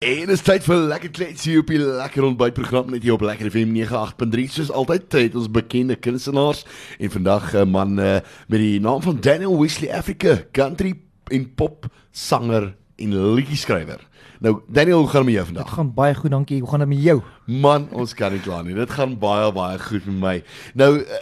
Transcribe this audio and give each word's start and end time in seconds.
En 0.00 0.30
dit 0.30 0.30
is 0.32 0.40
tyd 0.40 0.64
vir 0.64 0.78
lekker 0.88 1.10
kletsie 1.12 1.58
op 1.60 1.68
die 1.68 1.76
lekker 1.76 2.24
ontbytprogram 2.24 2.86
net 2.88 3.02
hier 3.04 3.18
op 3.18 3.24
Lekker 3.28 3.50
FM 3.52 3.74
98.3 3.76 4.46
soos 4.48 4.70
altyd 4.72 5.12
het 5.12 5.36
ons 5.36 5.50
bekende 5.52 5.98
kunstenaars. 6.00 6.62
En 6.96 7.12
vandag 7.12 7.52
'n 7.52 7.68
man 7.68 8.00
uh, 8.00 8.24
met 8.48 8.60
die 8.64 8.80
naam 8.80 9.02
van 9.02 9.20
Daniel 9.20 9.60
Wesley 9.60 9.92
Africa, 9.92 10.40
country 10.52 10.94
en 11.28 11.54
pop 11.54 11.84
sanger 12.10 12.79
en 13.00 13.34
liedjie-skrywer. 13.34 14.08
Nou 14.40 14.60
Daniel, 14.68 14.98
hoe 14.98 15.08
gaan 15.08 15.24
dit 15.24 15.24
met 15.24 15.34
jou 15.34 15.46
vandag? 15.46 15.64
Dit 15.64 15.74
gaan 15.74 15.94
baie 15.94 16.14
goed, 16.14 16.30
dankie. 16.30 16.60
Hoe 16.60 16.68
gaan 16.70 16.78
dit 16.78 16.88
met 16.88 17.02
jou? 17.02 17.20
Man, 17.44 17.88
ons 17.92 18.14
kan 18.16 18.32
nie 18.32 18.40
kla 18.40 18.62
nie. 18.64 18.74
Dit 18.74 18.90
gaan 18.96 19.18
baie 19.20 19.50
baie 19.52 19.78
goed 19.78 20.06
met 20.08 20.16
my. 20.20 20.32
Nou 20.80 20.88
uh, 21.02 21.20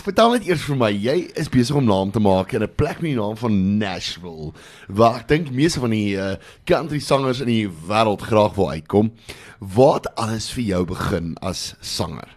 vertel 0.00 0.32
net 0.32 0.48
eers 0.48 0.64
vir 0.64 0.78
my, 0.80 0.88
jy 0.96 1.16
is 1.36 1.52
besig 1.52 1.76
om 1.76 1.84
naam 1.84 2.10
te 2.14 2.22
maak 2.24 2.54
in 2.56 2.64
'n 2.64 2.72
plek 2.72 3.04
met 3.04 3.10
die 3.12 3.20
naam 3.20 3.36
van 3.36 3.78
Nashville. 3.78 4.52
Waar 4.88 5.20
ek 5.20 5.28
dink 5.28 5.52
meeste 5.52 5.80
van 5.80 5.92
die 5.92 6.16
uh, 6.16 6.34
country 6.64 7.04
sangers 7.04 7.44
in 7.44 7.52
die 7.52 7.68
wêreld 7.68 8.24
graag 8.24 8.54
wil 8.56 8.70
uitkom. 8.70 9.12
Het 9.60 10.14
alles 10.16 10.50
vir 10.52 10.64
jou 10.64 10.84
begin 10.84 11.36
as 11.42 11.74
sanger? 11.80 12.28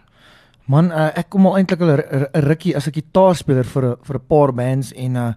Man, 0.66 0.90
uh, 0.90 1.08
ek 1.16 1.30
kom 1.30 1.46
al 1.46 1.56
eintlik 1.56 1.80
al 1.80 1.96
'n 1.96 2.28
rukkie 2.44 2.76
as 2.76 2.86
'n 2.86 2.92
gitaarspeler 2.92 3.64
vir 3.64 3.84
'n 3.84 3.96
vir 4.02 4.16
'n 4.16 4.26
paar 4.28 4.52
bands 4.52 4.92
en 4.92 5.16
uh 5.16 5.32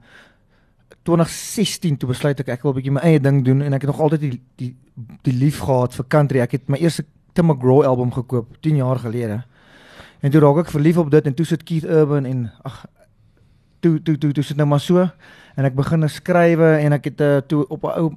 2016 1.10 1.98
toe 1.98 2.10
besluit 2.10 2.40
ek 2.40 2.52
ek 2.54 2.64
wil 2.64 2.72
'n 2.74 2.78
bietjie 2.78 2.94
my 2.94 3.02
eie 3.02 3.20
ding 3.20 3.44
doen 3.46 3.62
en 3.62 3.74
ek 3.74 3.82
het 3.82 3.92
nog 3.92 4.00
altyd 4.00 4.22
die 4.22 4.42
die 4.58 4.76
die 5.24 5.34
lief 5.34 5.60
gehad 5.60 5.94
vir 5.94 6.06
country. 6.08 6.40
Ek 6.40 6.52
het 6.52 6.70
my 6.70 6.78
eerste 6.78 7.06
Tim 7.34 7.46
McGraw 7.46 7.84
album 7.84 8.12
gekoop 8.12 8.58
10 8.62 8.76
jaar 8.76 9.00
gelede. 9.00 9.44
En 10.22 10.32
toe 10.32 10.42
raak 10.42 10.66
ek 10.66 10.72
verlief 10.72 10.98
op 10.98 11.12
dit 11.12 11.26
en 11.26 11.34
toe 11.34 11.46
sit 11.46 11.64
Keith 11.64 11.84
Urban 11.84 12.26
en 12.26 12.52
ag 12.64 12.86
toe 13.80 14.02
toe 14.04 14.18
toe 14.18 14.32
toe 14.32 14.44
sit 14.44 14.58
nou 14.58 14.68
maar 14.68 14.80
so 14.80 15.10
en 15.56 15.66
ek 15.66 15.76
begin 15.76 16.10
skrywe 16.10 16.78
en 16.84 16.94
ek 16.94 17.04
het 17.04 17.22
uh, 17.22 17.38
toe 17.38 17.68
op 17.68 17.84
'n 17.84 18.00
ou 18.00 18.10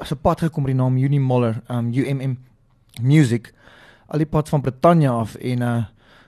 'n 0.00 0.20
pad 0.22 0.40
gekom 0.40 0.62
met 0.62 0.72
die 0.72 0.80
naam 0.82 0.96
Uni 0.96 1.18
Muller, 1.18 1.62
um 1.68 1.92
UMM 1.92 2.38
Music 3.02 3.52
al 4.06 4.18
die 4.18 4.26
pad 4.26 4.48
van 4.48 4.60
Britannia 4.60 5.12
af 5.12 5.34
en 5.34 5.62
uh 5.62 5.82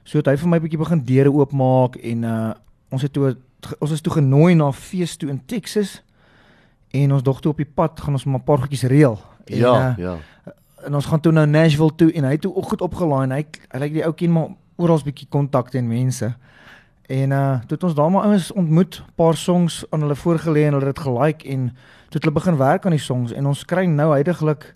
so 0.07 0.19
het 0.19 0.29
hy 0.31 0.37
vir 0.39 0.49
my 0.49 0.59
bietjie 0.63 0.79
begin 0.79 1.01
deure 1.03 1.33
oopmaak 1.33 1.97
en 1.97 2.23
uh 2.25 2.55
ons 2.95 3.03
het 3.03 3.13
toe 3.13 3.37
ons 3.79 3.91
is 3.91 4.01
toe 4.01 4.13
genooi 4.13 4.55
na 4.55 4.69
'n 4.69 4.73
fees 4.73 5.17
toe 5.17 5.29
in 5.29 5.43
Texas 5.47 6.03
en 6.91 7.13
ons 7.13 7.23
dog 7.23 7.41
toe 7.41 7.51
op 7.51 7.57
die 7.57 7.73
pad 7.75 8.01
gaan 8.01 8.13
ons 8.13 8.25
maar 8.25 8.41
'n 8.41 8.45
paar 8.45 8.59
goedjies 8.59 8.83
reël. 8.83 9.21
En, 9.45 9.57
ja, 9.57 9.91
uh, 9.91 9.97
ja. 9.97 10.17
En 10.85 10.95
ons 10.95 11.07
gaan 11.07 11.21
toe 11.21 11.33
na 11.33 11.45
Nashville 11.45 11.95
toe 11.95 12.13
en 12.13 12.25
hy 12.25 12.31
het 12.31 12.41
toe 12.41 12.55
ook 12.55 12.69
goed 12.69 12.81
opgelaai 12.81 13.23
en 13.25 13.31
hy 13.31 13.45
hy 13.71 13.79
lyk 13.79 13.93
die 13.93 14.05
ou 14.05 14.13
ken 14.13 14.33
maar 14.33 14.49
oral 14.77 14.99
'n 14.99 15.05
bietjie 15.05 15.29
kontakte 15.29 15.79
en 15.79 15.89
mense. 15.89 16.35
En 17.07 17.31
uh 17.31 17.61
toe 17.61 17.77
het 17.77 17.85
ons 17.85 17.95
daar 17.95 18.11
maar 18.11 18.23
ouens 18.23 18.53
ontmoet, 18.53 19.03
paar 19.15 19.37
songs 19.37 19.85
aan 19.91 20.01
hulle 20.01 20.17
voorgelê 20.17 20.67
en 20.67 20.73
hulle 20.73 20.87
het 20.87 20.95
dit 20.95 21.05
gelike 21.05 21.49
en 21.49 21.69
toe 22.09 22.19
het 22.19 22.23
hulle 22.23 22.35
begin 22.35 22.57
werk 22.57 22.85
aan 22.85 22.97
die 22.97 23.01
songs 23.01 23.33
en 23.33 23.47
ons 23.47 23.65
kry 23.65 23.85
nou 23.85 24.13
heidaglik 24.13 24.75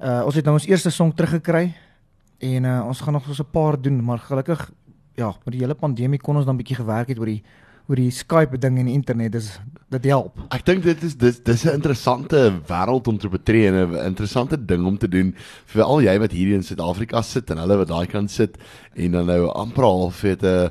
uh 0.00 0.22
ons 0.24 0.34
het 0.34 0.44
nou 0.44 0.54
ons 0.54 0.66
eerste 0.66 0.90
song 0.90 1.14
teruggekry 1.14 1.72
en 2.38 2.64
uh 2.64 2.86
ons 2.86 3.00
gaan 3.00 3.12
nog 3.12 3.24
so 3.34 3.42
'n 3.42 3.50
paar 3.50 3.80
doen, 3.80 4.04
maar 4.04 4.18
gelukkig 4.18 4.70
ja, 5.14 5.34
met 5.44 5.54
die 5.54 5.60
hele 5.60 5.74
pandemie 5.74 6.18
kon 6.18 6.36
ons 6.36 6.46
dan 6.46 6.56
bietjie 6.56 6.76
gewerk 6.76 7.08
het 7.08 7.18
oor 7.18 7.30
die 7.30 7.42
oor 7.88 8.00
die 8.00 8.10
Skype 8.10 8.58
ding 8.58 8.78
en 8.80 8.88
die 8.88 8.96
internet 8.96 9.32
dis 9.32 9.50
dit 9.92 10.08
help. 10.10 10.38
Ek 10.54 10.64
dink 10.66 10.82
dit 10.86 11.02
is 11.06 11.14
dis 11.20 11.40
dis 11.44 11.64
'n 11.64 11.76
interessante 11.78 12.60
wêreld 12.66 13.08
om 13.08 13.18
te 13.18 13.28
betree 13.28 13.68
en 13.68 13.74
'n 13.74 14.06
interessante 14.06 14.56
ding 14.56 14.86
om 14.86 14.98
te 14.98 15.08
doen 15.08 15.34
vir 15.66 15.82
al 15.82 16.00
jy 16.00 16.18
wat 16.18 16.32
hier 16.32 16.54
in 16.54 16.62
Suid-Afrika 16.62 17.22
sit 17.22 17.50
en 17.50 17.58
hulle 17.58 17.76
wat 17.76 17.88
daai 17.88 18.06
kant 18.06 18.30
sit 18.30 18.56
en 18.96 19.12
dan 19.12 19.26
nou 19.26 19.48
amper 19.52 19.84
al 19.84 20.10
vir 20.10 20.36
'n 20.42 20.70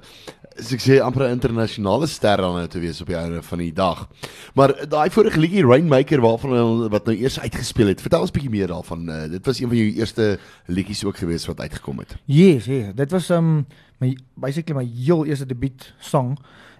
ek 0.57 0.81
sê 0.81 0.99
amper 1.01 1.25
'n 1.25 1.39
internasionale 1.39 2.07
ster 2.07 2.37
dan 2.37 2.55
nou 2.55 2.67
te 2.67 2.79
wees 2.79 3.01
op 3.01 3.07
die 3.07 3.15
einde 3.15 3.41
van 3.41 3.57
die 3.57 3.73
dag. 3.73 4.07
Maar 4.53 4.87
daai 4.87 5.09
vorige 5.09 5.39
liedjie 5.39 5.65
Rainmaker 5.65 6.21
waarvan 6.21 6.89
wat 6.89 7.05
nou 7.05 7.15
eers 7.17 7.39
uitgespeel 7.39 7.87
het. 7.87 8.01
Vertel 8.01 8.21
ons 8.21 8.31
bietjie 8.31 8.49
meer 8.49 8.67
daarvan. 8.67 9.09
Uh, 9.09 9.29
dit 9.29 9.45
was 9.45 9.59
een 9.59 9.67
van 9.67 9.77
jou 9.77 9.93
eerste 9.93 10.39
liedjies 10.67 11.03
ook 11.03 11.17
gewees 11.17 11.45
wat 11.45 11.59
uitgekom 11.59 11.99
het. 11.99 12.15
Yes, 12.25 12.65
ja, 12.65 12.73
yes. 12.73 12.95
dit 12.95 13.11
was 13.11 13.29
um 13.29 13.65
my 13.99 14.17
basically 14.35 14.83
my 14.83 14.91
heel 15.05 15.25
eerste 15.25 15.45
debuut 15.45 15.93
song. 15.99 16.37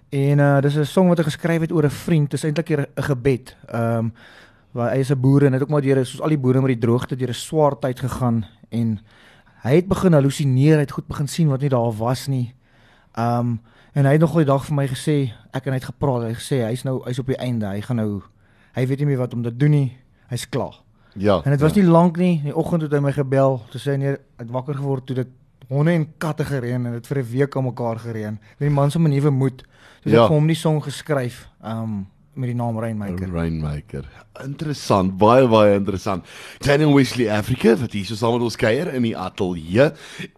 En 0.08 0.38
uh 0.38 0.60
dis 0.60 0.76
'n 0.76 0.84
song 0.84 1.08
wat 1.08 1.18
ek 1.18 1.24
geskryf 1.24 1.60
het 1.60 1.72
oor 1.72 1.84
'n 1.84 1.90
vriend. 1.90 2.30
Dit 2.30 2.38
is 2.38 2.44
eintlik 2.44 2.70
'n 2.70 3.02
gebed. 3.02 3.56
Ehm 3.66 3.98
um, 3.98 4.12
waar 4.74 4.90
hy 4.90 4.98
is 4.98 5.10
'n 5.10 5.20
boer 5.20 5.44
en 5.44 5.52
het 5.52 5.62
ook 5.62 5.68
maar 5.68 5.82
deur 5.82 6.06
soos 6.06 6.20
al 6.20 6.28
die 6.28 6.38
boere 6.38 6.60
met 6.60 6.80
die 6.80 6.86
droogte 6.86 7.16
deur 7.16 7.28
'n 7.28 7.34
swaar 7.34 7.78
tyd 7.78 8.00
gegaan 8.00 8.46
en 8.68 9.00
hy 9.62 9.74
het 9.74 9.88
begin 9.88 10.12
halusineer, 10.12 10.74
hy 10.74 10.80
het 10.80 10.90
goed 10.90 11.06
begin 11.06 11.28
sien 11.28 11.48
wat 11.48 11.60
nie 11.60 11.68
daar 11.68 11.96
was 11.96 12.26
nie. 12.26 12.54
Ehm 13.14 13.38
um, 13.38 13.60
en 13.92 14.04
hy 14.04 14.12
het 14.12 14.20
nog 14.20 14.36
'n 14.36 14.44
dag 14.44 14.64
vir 14.64 14.74
my 14.74 14.86
gesê, 14.88 15.32
ek 15.52 15.66
en 15.66 15.72
hy 15.72 15.78
het 15.78 15.84
gepraat, 15.84 16.22
hy 16.22 16.34
gesê 16.34 16.66
hy's 16.66 16.82
nou 16.82 17.02
hy's 17.04 17.18
op 17.18 17.26
die 17.26 17.36
einde, 17.36 17.66
hy 17.66 17.80
gaan 17.80 17.96
nou 17.96 18.22
hy 18.72 18.86
weet 18.86 18.98
nie 18.98 19.06
meer 19.06 19.18
wat 19.18 19.34
om 19.34 19.42
te 19.42 19.56
doen 19.56 19.70
nie. 19.70 19.96
Hy's 20.28 20.48
klaar. 20.48 20.82
Ja. 21.12 21.40
En 21.44 21.50
dit 21.50 21.60
was 21.60 21.74
ja. 21.74 21.80
nie 21.82 21.90
lank 21.90 22.16
nie. 22.16 22.38
In 22.38 22.50
die 22.50 22.56
oggend 22.56 22.82
het 22.82 22.92
hy 22.92 22.98
my 22.98 23.12
gebel, 23.12 23.62
toe 23.70 23.80
sê 23.80 23.90
hy 23.90 23.96
nee, 23.96 24.16
ek 24.36 24.50
wakker 24.50 24.74
geword 24.74 25.06
toe 25.06 25.16
dit 25.16 25.28
honde 25.68 25.90
en 25.90 26.06
katte 26.18 26.44
gereën 26.44 26.86
en 26.86 26.92
dit 26.92 27.06
vir 27.06 27.18
'n 27.18 27.30
week 27.30 27.56
aan 27.56 27.64
mekaar 27.64 27.98
gereën. 27.98 28.38
Die 28.58 28.70
man 28.70 28.90
se 28.90 28.98
'n 28.98 29.08
nuwe 29.08 29.30
Dus 30.04 30.12
ja. 30.12 30.24
ek 30.24 30.28
vir 30.28 30.36
hom 30.36 30.50
die 30.50 30.60
song 30.60 30.82
geskryf 30.84 31.46
um 31.64 32.04
met 32.34 32.50
die 32.50 32.56
naam 32.58 32.78
Rainmaker. 32.82 33.30
Rainmaker. 33.30 34.06
Interessant, 34.42 35.12
baie 35.18 35.46
baie 35.50 35.76
interessant. 35.78 36.26
Daniel 36.64 36.94
Wesley 36.94 37.28
Africa 37.30 37.76
wat 37.78 37.94
hier 37.94 38.06
so 38.08 38.18
saam 38.18 38.34
met 38.34 38.46
ons 38.48 38.58
kuier 38.58 38.90
in 38.96 39.06
die 39.06 39.14
ateljee 39.18 39.86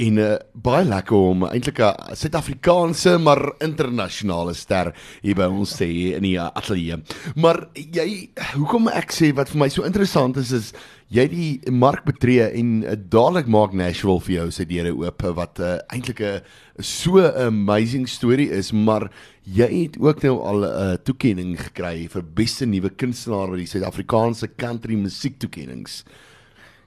en 0.04 0.20
uh, 0.20 0.34
baie 0.52 0.84
lekker 0.84 1.16
om 1.16 1.46
eintlik 1.48 1.80
'n 1.80 2.16
Suid-Afrikaanse 2.20 3.16
maar 3.18 3.40
internasionale 3.64 4.54
ster 4.54 4.92
hier 5.22 5.38
by 5.40 5.48
ons 5.48 5.76
te 5.76 5.88
hê 5.88 6.16
in 6.18 6.28
die 6.28 6.36
ateljee. 6.40 7.00
Maar 7.36 7.68
jy 7.74 8.28
hoekom 8.54 8.92
ek 8.92 9.12
sê 9.12 9.32
wat 9.32 9.48
vir 9.48 9.64
my 9.64 9.68
so 9.72 9.88
interessant 9.88 10.36
is 10.36 10.52
is 10.52 10.72
jy 11.12 11.24
die 11.30 11.70
mark 11.70 12.04
betree 12.06 12.48
en 12.58 12.82
uh, 12.82 12.96
dadelik 12.96 13.46
maak 13.50 13.74
Nashville 13.76 14.20
vir 14.26 14.34
jou 14.40 14.46
sy 14.54 14.66
deure 14.66 14.92
oop 14.96 15.22
wat 15.36 15.60
uh, 15.62 15.76
eintlik 15.92 16.20
'n 16.20 16.40
so 16.82 17.22
amazing 17.22 18.06
storie 18.08 18.50
is, 18.50 18.72
maar 18.72 19.10
jy 19.44 19.68
het 19.86 19.98
ook 19.98 20.22
nou 20.22 20.36
al 20.42 20.64
'n 20.64 20.70
uh, 20.70 20.96
toekenning 21.04 21.56
gekry 21.56 22.08
vir 22.08 22.22
beste 22.22 22.66
nuwe 22.66 22.90
kunstenaar 22.90 23.50
by 23.50 23.62
die 23.62 23.70
Suid-Afrikaanse 23.70 24.48
country 24.56 24.96
musiek 24.96 25.38
toekennings. 25.38 26.04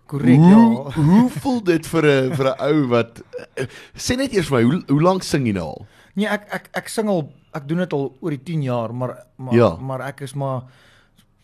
Korrek, 0.05 0.41
ja. 0.41 0.57
Hoe 1.09 1.29
voel 1.29 1.63
dit 1.63 1.85
vir 1.85 2.03
'n 2.05 2.35
vir 2.35 2.47
'n 2.49 2.59
ou 2.59 2.87
wat 2.87 3.21
uh, 3.39 3.65
sê 3.95 4.17
net 4.17 4.33
eers 4.33 4.49
vir 4.49 4.57
my, 4.57 4.63
hoe 4.63 4.83
hoe 4.87 5.01
lank 5.01 5.23
sing 5.23 5.45
jy 5.47 5.53
nou 5.53 5.67
al? 5.67 5.87
Nee, 6.15 6.27
ek 6.27 6.47
ek 6.51 6.69
ek 6.73 6.87
sing 6.89 7.07
al 7.07 7.29
ek 7.55 7.67
doen 7.67 7.77
dit 7.77 7.93
al 7.93 8.11
oor 8.19 8.31
die 8.31 8.43
10 8.43 8.63
jaar, 8.63 8.93
maar 8.93 9.15
maar 9.37 9.55
ja. 9.55 9.75
maar 9.79 10.01
ek 10.01 10.21
is 10.21 10.35
maar 10.35 10.67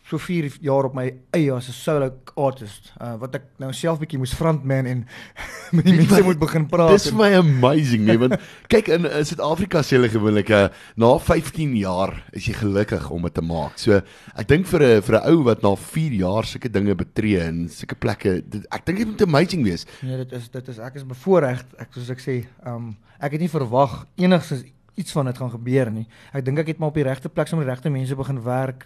so 0.05 0.19
4 0.21 0.59
jaar 0.61 0.85
op 0.85 0.93
my 0.93 1.07
eie 1.33 1.49
as 1.53 1.67
'n 1.67 1.73
solo 1.73 2.11
artist 2.37 2.91
uh, 3.01 3.15
wat 3.17 3.35
ek 3.35 3.45
nou 3.57 3.71
self 3.73 3.97
bietjie 3.99 4.19
moes 4.21 4.35
frontman 4.37 4.85
en 4.85 4.99
met 5.75 5.85
die 5.85 5.95
mense 5.97 6.21
moet 6.23 6.39
begin 6.39 6.67
praat. 6.69 6.93
Dis 6.93 7.09
vir 7.09 7.17
my 7.17 7.31
amazing 7.39 8.05
nee 8.05 8.17
want 8.21 8.37
kyk 8.73 8.91
in 8.93 9.09
Suid-Afrika 9.25 9.81
sê 9.81 9.97
hulle 9.97 10.11
gewoonlik 10.13 10.51
uh, 10.53 10.67
na 10.95 11.09
15 11.17 11.73
jaar 11.79 12.13
is 12.37 12.45
jy 12.45 12.53
gelukkig 12.53 13.09
om 13.09 13.25
dit 13.25 13.33
te 13.33 13.41
maak. 13.41 13.81
So 13.81 13.97
ek 14.37 14.47
dink 14.47 14.69
vir 14.69 14.85
'n 14.85 15.01
vir 15.01 15.17
'n 15.17 15.25
ou 15.33 15.43
wat 15.49 15.65
na 15.65 15.73
4 15.73 16.13
jaar 16.21 16.45
sulke 16.45 16.69
dinge 16.69 16.93
betree 16.93 17.41
en 17.41 17.65
sulke 17.69 17.97
plekke 17.97 18.41
dit, 18.45 18.61
ek 18.69 18.85
dink 18.85 19.01
dit 19.01 19.09
moet 19.09 19.25
amazing 19.25 19.65
wees. 19.65 19.89
Nee, 20.05 20.21
dit 20.21 20.37
is 20.37 20.49
dit 20.53 20.69
is 20.69 20.77
ek 20.77 21.01
is 21.01 21.03
bevoorreg. 21.03 21.65
Ek 21.81 21.89
soos 21.97 22.13
ek 22.13 22.21
sê, 22.21 22.45
um, 22.65 22.93
ek 23.17 23.31
het 23.31 23.41
nie 23.41 23.49
verwag 23.49 24.05
enigsins 24.21 24.69
iets 24.95 25.11
van 25.11 25.25
dit 25.25 25.37
gaan 25.37 25.51
gebeur 25.51 25.89
nie. 25.91 26.05
Ek 26.31 26.45
dink 26.45 26.61
ek 26.61 26.67
het 26.67 26.77
maar 26.77 26.93
op 26.93 26.95
die 26.95 27.03
regte 27.03 27.29
plek 27.29 27.49
saam 27.49 27.59
met 27.59 27.67
die 27.67 27.73
regte 27.73 27.89
mense 27.89 28.15
begin 28.15 28.43
werk 28.45 28.85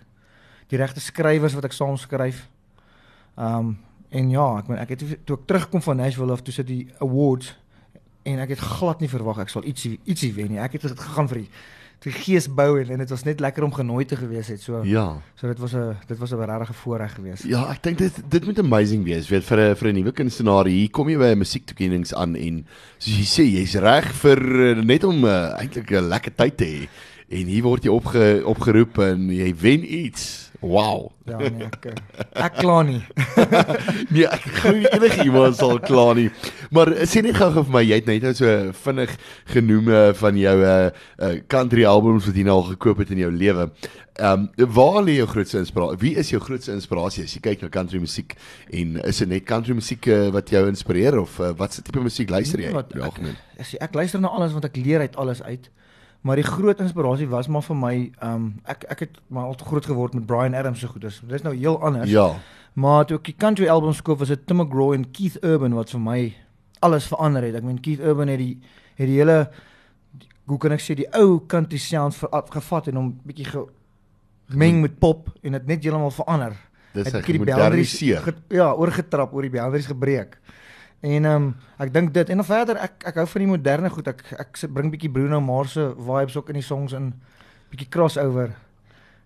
die 0.69 0.77
regte 0.77 1.01
skrywers 1.03 1.55
wat 1.57 1.69
ek 1.69 1.73
saam 1.77 1.97
skryf. 1.97 2.47
Um 3.37 3.77
en 4.09 4.29
ja, 4.33 4.45
ek 4.57 4.67
meen 4.67 4.79
ek 4.81 4.89
het 4.95 5.03
toe 5.25 5.35
ek 5.37 5.45
terugkom 5.45 5.83
van 5.85 5.99
Nashville 6.01 6.33
af 6.33 6.41
toe 6.41 6.53
sit 6.53 6.65
die 6.67 6.87
awards 6.97 7.51
en 8.25 8.39
ek 8.41 8.55
het 8.55 8.63
glad 8.77 9.03
nie 9.03 9.09
verwag 9.09 9.43
ek 9.43 9.51
sal 9.53 9.67
ietsie 9.69 9.99
ietsie 10.09 10.31
wen 10.33 10.55
nie. 10.55 10.61
Ek 10.61 10.73
het 10.73 10.87
dit 10.87 11.03
gegaan 11.05 11.29
vir 11.29 11.43
die 11.43 11.49
die 11.99 12.13
gees 12.15 12.45
bou 12.47 12.77
en, 12.79 12.93
en 12.95 13.01
dit 13.03 13.09
was 13.11 13.25
net 13.27 13.41
lekker 13.43 13.65
om 13.65 13.73
genooi 13.75 14.05
te 14.07 14.15
gewees 14.15 14.47
het. 14.47 14.61
So 14.63 14.81
Ja. 14.87 15.19
So 15.35 15.47
dit 15.47 15.59
was 15.59 15.75
'n 15.75 15.97
dit 16.07 16.17
was 16.17 16.31
'n 16.31 16.39
regte 16.39 16.73
voorreg 16.73 17.13
geweest. 17.15 17.43
Ja, 17.43 17.69
ek 17.69 17.83
dink 17.83 17.97
dit 17.97 18.21
dit 18.29 18.45
moet 18.45 18.59
amazing 18.59 19.03
wees. 19.03 19.29
Weet 19.29 19.43
vir 19.43 19.59
'n 19.59 19.75
vir 19.75 19.87
'n 19.89 19.95
nuwe 19.95 20.11
kunstenaar 20.11 20.65
hier 20.65 20.89
kom 20.89 21.09
jy 21.09 21.17
by 21.17 21.31
'n 21.33 21.37
musiektoekennings 21.37 22.13
aan 22.13 22.35
en 22.35 22.65
soos 22.97 23.17
jy 23.17 23.25
sê, 23.25 23.43
jy's 23.43 23.75
reg 23.75 24.13
vir 24.13 24.75
net 24.83 25.03
om 25.03 25.25
uh, 25.25 25.59
eintlik 25.59 25.91
'n 25.91 26.09
lekker 26.09 26.35
tyd 26.35 26.57
te 26.57 26.65
hê 26.65 26.89
en 27.29 27.45
hier 27.45 27.63
word 27.63 27.83
jy 27.83 27.89
opge, 27.89 28.41
opgeroep 28.45 28.97
en 28.99 29.29
jy 29.29 29.53
wen 29.55 29.83
iets. 29.83 30.48
Wow. 30.59 31.11
Ja 31.23 31.37
nee, 31.39 31.67
ek 31.69 31.85
ek 32.35 32.57
kla 32.59 32.81
nie. 32.83 32.99
nee, 34.13 34.25
ek 34.27 34.43
glo 34.59 34.73
nie 34.75 34.89
enige 34.91 35.23
iemand 35.23 35.55
sal 35.55 35.79
kla 35.79 36.09
nie. 36.17 36.27
Maar 36.75 36.91
sê 37.07 37.23
net 37.23 37.37
gou 37.39 37.47
vir 37.61 37.71
my, 37.71 37.83
jy 37.85 38.01
het 38.01 38.09
net 38.09 38.27
nou 38.27 38.33
so 38.35 38.57
vinnig 38.83 39.15
genoem 39.53 39.93
van 40.19 40.41
jou 40.41 40.57
uh 40.65 41.31
country 41.51 41.87
albums 41.87 42.27
wat 42.27 42.35
jy 42.35 42.45
nou 42.47 42.59
al 42.59 42.69
gekoop 42.73 43.05
het 43.05 43.15
in 43.15 43.23
jou 43.23 43.31
lewe. 43.31 43.69
Ehm 44.19 44.49
um, 44.57 44.71
waar 44.75 45.03
lê 45.03 45.15
jou 45.15 45.27
grootste 45.31 45.57
inspirasie? 45.57 45.97
Wie 45.97 46.15
is 46.19 46.29
jou 46.29 46.41
grootste 46.43 46.73
inspirasie 46.75 47.23
as 47.23 47.33
jy 47.37 47.39
kyk 47.45 47.61
na 47.63 47.69
country 47.71 48.01
musiek 48.03 48.35
en 48.67 48.97
is 49.07 49.21
dit 49.23 49.29
net 49.31 49.45
country 49.47 49.75
musiek 49.77 50.09
uh, 50.11 50.27
wat 50.35 50.51
jou 50.51 50.65
inspireer 50.67 51.21
of 51.21 51.37
uh, 51.39 51.53
wat 51.59 51.73
se 51.73 51.83
tipe 51.87 52.03
musiek 52.03 52.29
luister 52.29 52.59
jy? 52.59 52.73
Wat, 52.75 52.91
ek, 52.99 53.21
ek, 53.55 53.75
ek 53.87 53.95
luister 53.95 54.19
na 54.19 54.33
alles 54.35 54.51
want 54.51 54.67
ek 54.67 54.75
leer 54.75 55.07
uit 55.07 55.15
alles 55.15 55.39
uit. 55.47 55.69
Maar 56.21 56.35
die 56.35 56.43
groot 56.43 56.79
inspirasie 56.83 57.27
was 57.31 57.47
maar 57.47 57.63
vir 57.63 57.75
my, 57.79 57.93
ehm 58.19 58.33
um, 58.35 58.47
ek 58.67 58.83
ek 58.91 58.99
het 59.05 59.19
maar 59.27 59.45
al 59.45 59.55
te 59.55 59.63
groot 59.63 59.85
geword 59.85 60.13
met 60.13 60.25
Brian 60.25 60.53
Adams 60.53 60.79
se 60.79 60.85
so 60.85 60.91
goeders. 60.91 61.21
Dis 61.27 61.41
nou 61.41 61.55
heel 61.55 61.79
anders. 61.81 62.09
Ja. 62.11 62.33
Maar 62.73 63.05
toe 63.05 63.17
ek 63.17 63.23
die 63.31 63.35
country 63.37 63.67
albums 63.71 64.01
koop, 64.01 64.19
was 64.19 64.27
dit 64.27 64.45
Tim 64.47 64.57
McGraw 64.59 64.93
en 64.93 65.11
Keith 65.11 65.37
Urban 65.43 65.73
wat 65.73 65.89
vir 65.89 65.99
my 65.99 66.35
alles 66.79 67.07
verander 67.07 67.43
het. 67.43 67.55
Ek 67.55 67.63
meen 67.63 67.79
Keith 67.79 67.99
Urban 68.03 68.27
het 68.27 68.37
die 68.39 68.59
het 68.99 69.07
die 69.07 69.15
hele 69.21 69.49
hoe 70.49 70.57
kan 70.57 70.71
ek 70.71 70.81
sê 70.81 70.95
die 70.97 71.07
ou 71.13 71.39
country 71.47 71.77
sound 71.77 72.15
ver, 72.15 72.29
gevat 72.49 72.87
en 72.87 72.95
hom 72.95 73.09
bietjie 73.23 73.45
gemeng 74.49 74.81
met 74.81 74.99
pop 74.99 75.29
en 75.43 75.51
dit 75.55 75.67
net 75.67 75.83
heeltemal 75.83 76.11
verander. 76.11 76.55
Dis 76.93 77.05
Het 77.05 77.13
hy 77.13 77.19
bietjie 77.21 77.37
die 77.37 77.45
boundaries 77.45 77.93
ge- 78.25 78.57
Ja, 78.57 78.71
oorgetrap, 78.73 79.33
oor 79.33 79.41
die 79.45 79.51
boundaries 79.53 79.85
gebreek. 79.85 80.37
En 80.99 81.25
ehm 81.25 81.35
um, 81.35 81.51
ek 81.79 81.93
dink 81.93 82.13
dit 82.13 82.29
en 82.29 82.41
dan 82.41 82.45
verder 82.45 82.79
ek 82.83 83.05
ek 83.07 83.19
hou 83.21 83.27
van 83.33 83.43
die 83.45 83.51
moderne 83.51 83.89
goed. 83.89 84.07
Ek 84.11 84.23
ek 84.35 84.59
bring 84.75 84.91
bietjie 84.91 85.11
Bruno 85.11 85.39
Mars 85.39 85.77
se 85.77 85.93
vibes 85.95 86.35
ook 86.35 86.49
in 86.51 86.59
die 86.59 86.65
songs 86.65 86.93
in. 86.93 87.13
Bietjie 87.71 87.87
crossover. 87.89 88.51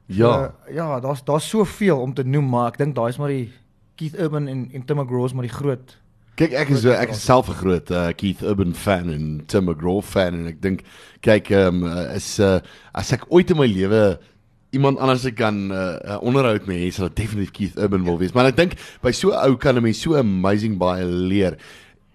Ja. 0.06 0.30
Uh, 0.30 0.76
ja, 0.76 1.00
daar's 1.00 1.24
daar's 1.24 1.50
soveel 1.50 2.00
om 2.00 2.14
te 2.14 2.24
noem, 2.24 2.50
maar 2.50 2.74
ek 2.74 2.78
dink 2.78 2.96
daai 2.96 3.10
is 3.10 3.18
maar 3.18 3.34
die 3.34 3.50
Keith 3.96 4.20
Urban 4.20 4.48
en 4.48 4.70
en 4.74 4.86
Tim 4.86 5.02
McGraw 5.02 5.26
is 5.26 5.34
maar 5.34 5.50
die 5.50 5.56
groot. 5.56 5.98
Kyk, 6.36 6.54
ek 6.58 6.70
is 6.74 6.82
Groot 6.82 6.98
ek 6.98 7.14
is 7.14 7.26
self 7.26 7.50
'n 7.50 7.58
groot 7.62 7.92
uh, 7.92 8.10
Keith 8.18 8.42
Urban 8.42 8.74
fan 8.74 9.10
en 9.10 9.26
Tim 9.48 9.66
McGraw 9.70 10.02
fan 10.02 10.34
en 10.34 10.48
ek 10.50 10.62
dink 10.62 10.86
kyk 11.22 11.50
ehm 11.54 11.84
um, 11.84 11.98
is 12.14 12.40
uh, 12.40 12.60
as 12.94 13.14
ek 13.14 13.26
ooit 13.30 13.50
in 13.50 13.58
my 13.58 13.70
lewe 13.70 14.20
iemand 14.74 15.00
anders 15.00 15.26
ek 15.30 15.36
kan 15.40 15.54
'n 15.68 15.72
uh, 15.72 15.96
uh, 16.06 16.18
onderhoud 16.22 16.66
mee 16.68 16.82
hê, 16.84 16.92
sal 16.94 17.08
dit 17.08 17.16
definitief 17.24 17.52
Keith 17.52 17.78
Urban 17.78 18.04
wil 18.04 18.18
wees. 18.18 18.34
Maar 18.34 18.46
ek 18.52 18.58
dink 18.58 18.74
by 19.02 19.12
so 19.12 19.30
'n 19.32 19.50
ou 19.50 19.56
kan 19.58 19.76
'n 19.78 19.84
mens 19.84 20.02
so 20.02 20.16
amazing 20.18 20.78
baie 20.78 21.06
leer. 21.06 21.58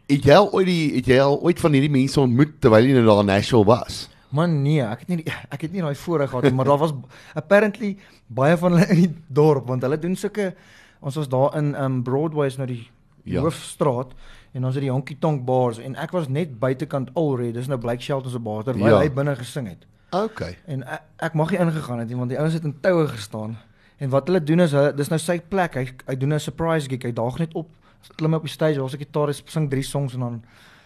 Het 0.08 0.24
jy 0.24 0.34
al 0.34 0.50
ooit 0.52 0.66
die 0.66 0.94
het 0.96 1.06
jy 1.06 1.18
al 1.20 1.40
ooit 1.42 1.60
van 1.60 1.72
hierdie 1.72 1.90
mense 1.90 2.20
ontmoet 2.20 2.60
terwyl 2.60 2.84
jy 2.84 2.92
nou 2.96 3.04
daar 3.04 3.20
in 3.20 3.26
Nashville 3.26 3.64
was? 3.64 4.08
Man 4.30 4.62
nee, 4.62 4.80
ek 4.82 5.00
het 5.00 5.08
nie 5.08 5.16
die, 5.22 5.32
ek 5.50 5.60
het 5.62 5.72
nie 5.72 5.80
daai 5.80 5.94
voorreg 5.94 6.30
gehad 6.30 6.44
nie, 6.44 6.52
maar 6.52 6.64
daar 6.68 6.78
was 6.78 6.92
apparently 7.34 7.96
baie 8.26 8.56
van 8.56 8.72
hulle 8.72 8.88
in 8.90 8.96
die 9.00 9.14
dorp 9.28 9.66
want 9.68 9.82
hulle 9.82 9.98
doen 9.98 10.16
sulke 10.16 10.54
ons 11.00 11.14
was 11.16 11.28
daar 11.28 11.56
in 11.56 11.74
um 11.82 12.02
Broadway 12.02 12.46
is 12.46 12.56
nou 12.58 12.66
die 12.66 12.88
Ja. 13.24 13.34
ja. 13.34 13.40
hoofstraat 13.40 14.12
en 14.54 14.64
ons 14.64 14.74
het 14.74 14.82
die 14.82 14.90
Honky 14.90 15.16
Tonk 15.20 15.44
bars 15.44 15.78
en 15.78 15.96
ek 15.96 16.10
was 16.12 16.28
net 16.28 16.58
buitekant 16.58 17.10
already, 17.14 17.52
dis 17.52 17.68
nou 17.68 17.78
Blake 17.78 18.00
Shelton 18.02 18.30
se 18.30 18.38
bar 18.38 18.64
terwyl 18.64 18.84
Ja. 18.84 18.88
ja. 18.90 18.98
hy 19.04 19.10
binne 19.10 19.36
gesing 19.36 19.68
het. 19.68 19.86
Okay. 20.10 20.56
En 20.66 20.82
ek, 20.88 21.02
ek 21.16 21.34
mag 21.34 21.50
nie 21.50 21.58
ingegaan 21.60 21.98
het 21.98 22.08
nie 22.08 22.16
want 22.16 22.30
die 22.30 22.38
ouens 22.38 22.54
het 22.54 22.64
in 22.64 22.76
toue 22.80 23.06
gestaan. 23.08 23.56
En 23.98 24.08
wat 24.10 24.26
hulle 24.30 24.40
doen 24.42 24.60
is 24.60 24.72
hulle 24.72 24.92
dis 24.96 25.08
nou 25.12 25.18
sy 25.20 25.40
plek. 25.40 25.74
Hy 25.74 25.86
hy 26.06 26.16
doen 26.16 26.32
'n 26.34 26.40
surprise 26.40 26.88
gig. 26.88 27.02
Hy 27.02 27.12
daag 27.12 27.38
net 27.38 27.54
op, 27.54 27.68
klim 28.16 28.34
op 28.34 28.42
die 28.42 28.50
stage, 28.52 28.78
daar's 28.78 28.94
'n 28.94 28.98
gitarist, 29.04 29.50
sing 29.50 29.68
drie 29.70 29.82
songs 29.82 30.14
en 30.14 30.20
dan 30.20 30.42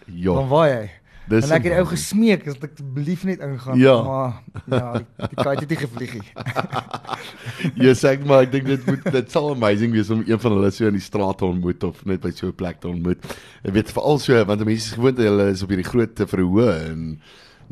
Ja. 0.06 0.34
dan 0.34 0.48
waai 0.48 0.70
hy. 0.72 0.90
Dis 1.28 1.44
en 1.44 1.52
ek 1.56 1.62
het 1.64 1.78
ou 1.78 1.84
gesmeek 1.86 2.44
dat 2.44 2.64
ek 2.64 2.72
asseblief 2.72 3.24
net 3.24 3.38
ingaan, 3.40 3.78
Ja. 3.78 4.02
maar 4.02 4.42
ja, 4.66 4.92
die, 4.92 5.06
die 5.18 5.36
kite 5.36 5.60
het 5.60 5.68
nie 5.68 5.76
gevlieg 5.78 6.12
nie. 6.14 6.32
Ja, 7.86 7.92
sê 7.94 8.08
ek 8.16 8.24
maar 8.26 8.42
ek 8.42 8.50
dink 8.52 8.66
dit 8.66 8.86
moet 8.86 9.04
dit 9.12 9.30
sal 9.30 9.52
amazing 9.54 9.92
wees 9.92 10.10
om 10.10 10.24
een 10.26 10.38
van 10.40 10.52
hulle 10.56 10.70
so 10.70 10.86
in 10.86 10.96
die 10.98 11.00
straat 11.04 11.38
te 11.38 11.44
ontmoet 11.44 11.84
of 11.84 12.04
net 12.04 12.20
by 12.20 12.30
so 12.34 12.48
'n 12.48 12.54
plek 12.58 12.80
te 12.80 12.88
ontmoet. 12.88 13.22
Ek 13.64 13.72
weet 13.72 13.90
veral 13.92 14.18
so 14.18 14.44
want 14.44 14.64
mense 14.64 14.86
is 14.90 14.92
gewoond 14.98 15.18
hulle 15.18 15.50
is 15.50 15.62
op 15.62 15.68
hierdie 15.70 15.86
groot 15.88 16.16
verhoë 16.18 16.90
en 16.90 17.20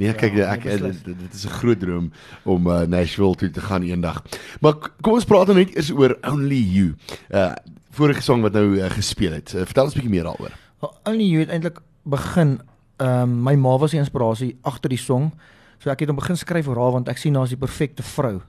nee, 0.01 0.15
kyk 0.17 0.39
Ja, 0.39 0.55
ek 0.55 0.65
nee, 0.65 0.79
dit, 0.79 1.05
dit, 1.05 1.35
is 1.35 1.45
'n 1.47 1.59
groot 1.61 1.81
droom 1.81 2.11
om 2.45 2.67
uh, 2.67 2.81
Nashville 2.89 3.37
toe 3.37 3.51
te 3.51 3.61
gaan 3.61 3.83
eendag. 3.83 4.23
Maar 4.61 4.75
kom 5.01 5.19
ons 5.19 5.29
praat 5.29 5.47
nou 5.47 5.59
net 5.59 5.75
eers 5.77 5.93
oor 5.93 6.17
Only 6.27 6.63
You. 6.63 6.97
Uh 7.29 7.55
vorige 7.91 8.23
song 8.23 8.45
wat 8.47 8.55
nou 8.55 8.79
uh, 8.79 8.87
gespeel 8.91 9.33
het. 9.35 9.53
Uh, 9.53 9.65
vertel 9.67 9.85
ons 9.85 9.95
'n 9.95 9.99
bietjie 9.99 10.15
meer 10.15 10.25
daaroor. 10.25 10.53
Well, 10.81 10.95
Only 11.05 11.27
you 11.27 11.41
het 11.41 11.51
eintlik 11.51 11.81
begin 12.03 12.61
ehm 12.97 13.23
um, 13.23 13.43
my 13.43 13.55
ma 13.55 13.79
was 13.79 13.91
die 13.91 14.01
inspirasie 14.01 14.57
agter 14.63 14.89
die 14.89 14.99
song. 14.99 15.33
So 15.79 15.91
ek 15.91 16.01
het 16.01 16.09
hom 16.09 16.17
begin 16.17 16.37
skryf 16.37 16.65
vir 16.65 16.77
haar 16.77 16.93
want 16.93 17.09
ek 17.09 17.19
sien 17.19 17.35
haar 17.35 17.49
as 17.49 17.55
die 17.55 17.61
perfekte 17.61 18.03
vrou. 18.03 18.41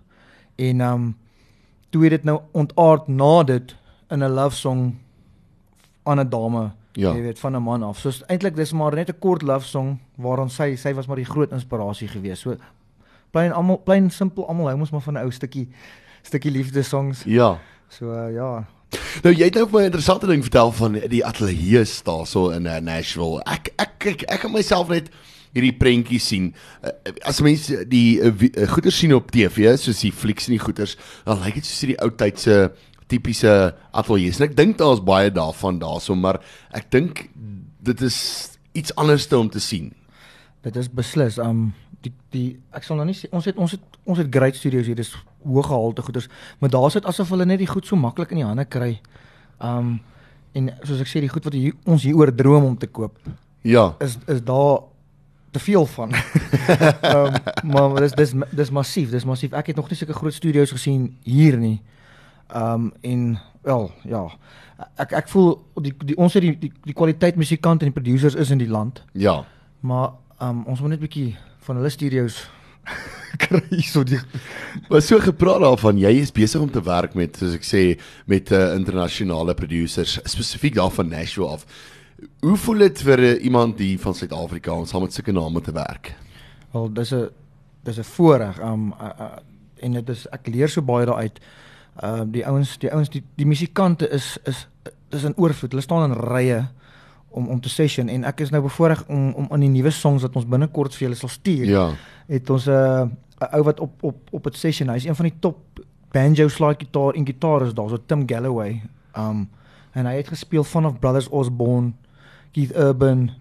En 0.56 0.82
ehm 0.82 0.94
um, 0.94 1.16
toe 1.90 2.04
het 2.04 2.12
dit 2.12 2.24
nou 2.24 2.42
ontaard 2.52 3.08
na 3.08 3.44
dit 3.44 3.76
in 4.10 4.24
'n 4.24 4.34
love 4.36 4.56
song 4.56 4.96
aan 6.04 6.20
'n 6.20 6.30
dame. 6.30 6.72
Ja. 6.94 7.14
Jy 7.16 7.22
weet 7.22 7.40
van 7.40 7.56
'n 7.56 7.64
man 7.64 7.84
af. 7.84 8.00
So 8.00 8.12
eintlik 8.28 8.56
dis 8.56 8.72
maar 8.72 8.96
net 8.96 9.10
'n 9.10 9.20
kort 9.20 9.42
love 9.42 9.66
song 9.66 10.00
waaraan 10.16 10.50
sy 10.50 10.76
sy 10.76 10.94
was 10.94 11.08
maar 11.08 11.16
die 11.16 11.26
groot 11.26 11.52
inspirasie 11.52 12.08
gewees. 12.08 12.40
So 12.40 12.56
plain 13.32 13.52
almal 13.52 13.78
plain 13.78 14.10
simpel 14.10 14.48
almal 14.48 14.68
hou 14.68 14.78
mos 14.78 14.92
maar 14.92 15.02
van 15.02 15.14
'n 15.14 15.24
ou 15.24 15.32
stukkie 15.32 15.70
stukkie 16.22 16.52
liefde 16.52 16.84
songs. 16.84 17.24
Ja. 17.24 17.60
So 17.88 18.12
uh, 18.12 18.34
ja. 18.34 18.66
Nou 19.24 19.36
jy 19.36 19.44
het 19.44 19.54
nou 19.54 19.68
my 19.72 19.82
'n 19.82 19.84
interessante 19.84 20.28
ding 20.28 20.42
vertel 20.42 20.72
van 20.72 20.94
die 21.08 21.26
ateljee 21.26 21.86
daarso 22.04 22.50
in 22.50 22.66
uh, 22.66 22.78
Nashville. 22.78 23.42
Ek 23.44 23.74
ek 23.76 23.92
kyk 23.98 24.22
ek 24.22 24.40
kan 24.40 24.52
myself 24.52 24.88
net 24.88 25.10
hierdie 25.54 25.78
prentjie 25.78 26.20
sien. 26.20 26.54
Uh, 26.84 26.92
as 27.28 27.42
mense 27.42 27.88
die 27.92 28.20
uh, 28.20 28.32
uh, 28.32 28.68
goeders 28.68 28.98
sien 28.98 29.14
op 29.14 29.32
TV, 29.32 29.76
soos 29.78 30.00
die 30.00 30.12
flieks 30.12 30.48
en 30.48 30.56
die 30.56 30.64
goeders, 30.64 30.98
dan 31.26 31.42
lyk 31.44 31.60
dit 31.60 31.66
soos 31.66 31.88
die 31.92 32.00
ou 32.02 32.10
tydse 32.10 32.72
tipiese 33.12 33.52
ateljees. 33.92 34.40
En 34.40 34.48
ek 34.48 34.56
dink 34.58 34.78
daar's 34.80 35.02
baie 35.04 35.32
daarvan 35.34 35.80
daarso, 35.82 36.16
maar 36.16 36.40
ek 36.78 36.88
dink 36.94 37.26
dit 37.84 38.02
is 38.08 38.18
iets 38.78 38.94
anders 38.96 39.26
te 39.28 39.38
om 39.38 39.50
te 39.52 39.60
sien. 39.60 39.92
Dit 40.64 40.78
is 40.80 40.88
beslis 40.90 41.40
um 41.42 41.72
die 42.02 42.14
die 42.34 42.48
ek 42.74 42.86
sal 42.88 42.98
nou 42.98 43.06
nie 43.06 43.18
sê 43.18 43.28
ons 43.36 43.46
het 43.46 43.58
ons 43.62 43.76
het 43.76 44.00
ons 44.10 44.18
het 44.18 44.30
great 44.34 44.56
studios 44.58 44.88
hier 44.90 44.98
dis 44.98 45.12
hoë 45.46 45.64
gehalte 45.68 46.02
goeders 46.02 46.26
maar 46.60 46.72
daar 46.74 46.90
sit 46.94 47.06
asof 47.06 47.30
hulle 47.30 47.46
net 47.46 47.60
die 47.62 47.70
goed 47.70 47.86
so 47.86 47.98
maklik 48.00 48.32
in 48.34 48.42
die 48.42 48.48
hande 48.48 48.66
kry. 48.66 48.96
Um 49.62 50.00
en 50.58 50.72
soos 50.84 51.00
ek 51.04 51.08
sê 51.08 51.22
die 51.24 51.30
goed 51.32 51.46
wat 51.48 51.54
hier, 51.56 51.76
ons 51.88 52.04
hier 52.04 52.18
oor 52.18 52.32
droom 52.36 52.66
om 52.74 52.78
te 52.78 52.88
koop 52.90 53.18
Ja. 53.64 53.96
is 54.00 54.18
is 54.28 54.42
daar 54.44 54.82
te 55.52 55.60
veel 55.60 55.86
van. 55.86 56.14
um, 57.16 57.34
maar 57.74 57.96
dis 58.02 58.16
dis 58.18 58.34
dis 58.52 58.70
massief, 58.72 59.12
dis 59.12 59.26
massief. 59.28 59.54
Ek 59.54 59.68
het 59.72 59.76
nog 59.76 59.90
nie 59.90 59.98
sulke 60.00 60.16
groot 60.16 60.34
studios 60.34 60.72
gesien 60.72 61.18
hier 61.28 61.58
nie. 61.60 61.82
Um 62.56 62.92
en 63.02 63.40
wel 63.62 63.92
ja. 64.04 64.26
Ek 64.96 65.12
ek 65.12 65.30
voel 65.30 65.54
die, 65.82 65.94
die 66.06 66.18
ons 66.18 66.34
het 66.34 66.44
die 66.44 66.56
die, 66.60 66.72
die 66.84 66.96
kwaliteit 66.98 67.36
musikante 67.36 67.86
en 67.86 67.92
die 67.92 68.02
producers 68.02 68.36
is 68.36 68.50
in 68.50 68.58
die 68.58 68.70
land. 68.70 69.04
Ja. 69.14 69.44
Maar 69.80 70.10
um, 70.42 70.66
ons 70.66 70.82
moet 70.82 70.90
net 70.90 71.00
'n 71.00 71.08
bietjie 71.08 71.36
van 71.66 71.76
hulle 71.76 71.90
studios 71.90 72.50
kry 73.44 73.82
so 73.82 74.04
die 74.04 74.20
Maar 74.90 75.02
so 75.02 75.20
gepraat 75.20 75.62
daarvan, 75.62 75.98
jy 75.98 76.12
is 76.22 76.32
besig 76.32 76.62
om 76.62 76.72
te 76.72 76.82
werk 76.82 77.14
met 77.14 77.38
soos 77.38 77.54
ek 77.54 77.64
sê 77.64 78.00
met 78.26 78.52
uh, 78.52 78.74
internasionale 78.76 79.54
producers 79.54 80.20
spesifiek 80.24 80.76
daar 80.76 80.92
van 80.92 81.08
Nashville 81.08 81.48
af. 81.48 81.66
Hoe 82.42 82.58
voel 82.58 82.78
dit 82.78 83.02
vir 83.02 83.20
uh, 83.20 83.44
iemand 83.44 83.80
hier 83.80 84.00
van 84.00 84.16
Suid-Afrika 84.16 84.74
om 84.74 84.86
saam 84.86 85.02
met 85.02 85.14
sulke 85.14 85.32
name 85.32 85.62
te 85.62 85.72
werk? 85.72 86.16
wel 86.72 86.94
dis 86.94 87.12
'n 87.14 87.30
dis 87.84 87.98
'n 87.98 88.04
voorreg 88.04 88.62
um 88.62 88.94
uh, 89.02 89.10
uh, 89.20 89.36
en 89.80 89.92
dit 89.92 90.10
is 90.10 90.28
ek 90.30 90.48
leer 90.48 90.70
so 90.70 90.82
baie 90.82 91.06
daaruit. 91.06 91.40
Um 92.04 92.32
die 92.32 92.46
ouens 92.48 92.78
die 92.82 92.90
ouens 92.92 93.10
die 93.10 93.24
die 93.38 93.46
musikante 93.46 94.08
is 94.10 94.38
is 94.50 94.68
dis 95.10 95.24
in 95.24 95.34
oorvloed. 95.38 95.72
Hulle 95.72 95.82
staan 95.86 96.12
in 96.12 96.18
rye 96.18 96.68
om 97.30 97.48
om 97.48 97.60
te 97.62 97.70
session 97.70 98.10
en 98.10 98.24
ek 98.24 98.40
is 98.42 98.50
nou 98.50 98.62
bevoorreg 98.62 99.04
om 99.08 99.34
om 99.34 99.48
aan 99.52 99.60
die 99.60 99.70
nuwe 99.70 99.92
songs 99.92 100.22
wat 100.26 100.36
ons 100.36 100.46
binnekort 100.48 100.96
vir 100.96 101.08
julle 101.08 101.16
sal 101.20 101.30
stuur. 101.30 101.66
Ja. 101.70 101.90
Het 102.28 102.50
ons 102.50 102.66
'n 102.68 102.72
uh, 102.72 103.02
'n 103.42 103.56
ou 103.56 103.64
wat 103.64 103.80
op 103.80 104.04
op 104.04 104.18
op 104.32 104.44
het 104.44 104.56
session. 104.58 104.90
Hy's 104.90 105.06
een 105.06 105.16
van 105.16 105.26
die 105.26 105.36
top 105.40 105.58
banjo 106.12 106.48
slide 106.48 106.80
gitaar 106.80 107.14
en 107.14 107.26
gitaris 107.26 107.74
daar, 107.74 107.90
so 107.90 107.98
Tim 108.06 108.24
Galloway. 108.28 108.82
Um 109.18 109.50
en 109.94 110.06
hy 110.06 110.16
het 110.16 110.28
gespeel 110.28 110.64
vanaf 110.64 111.00
Brothers 111.00 111.28
Osborne, 111.30 111.92
Keith 112.52 112.76
Urban, 112.78 113.32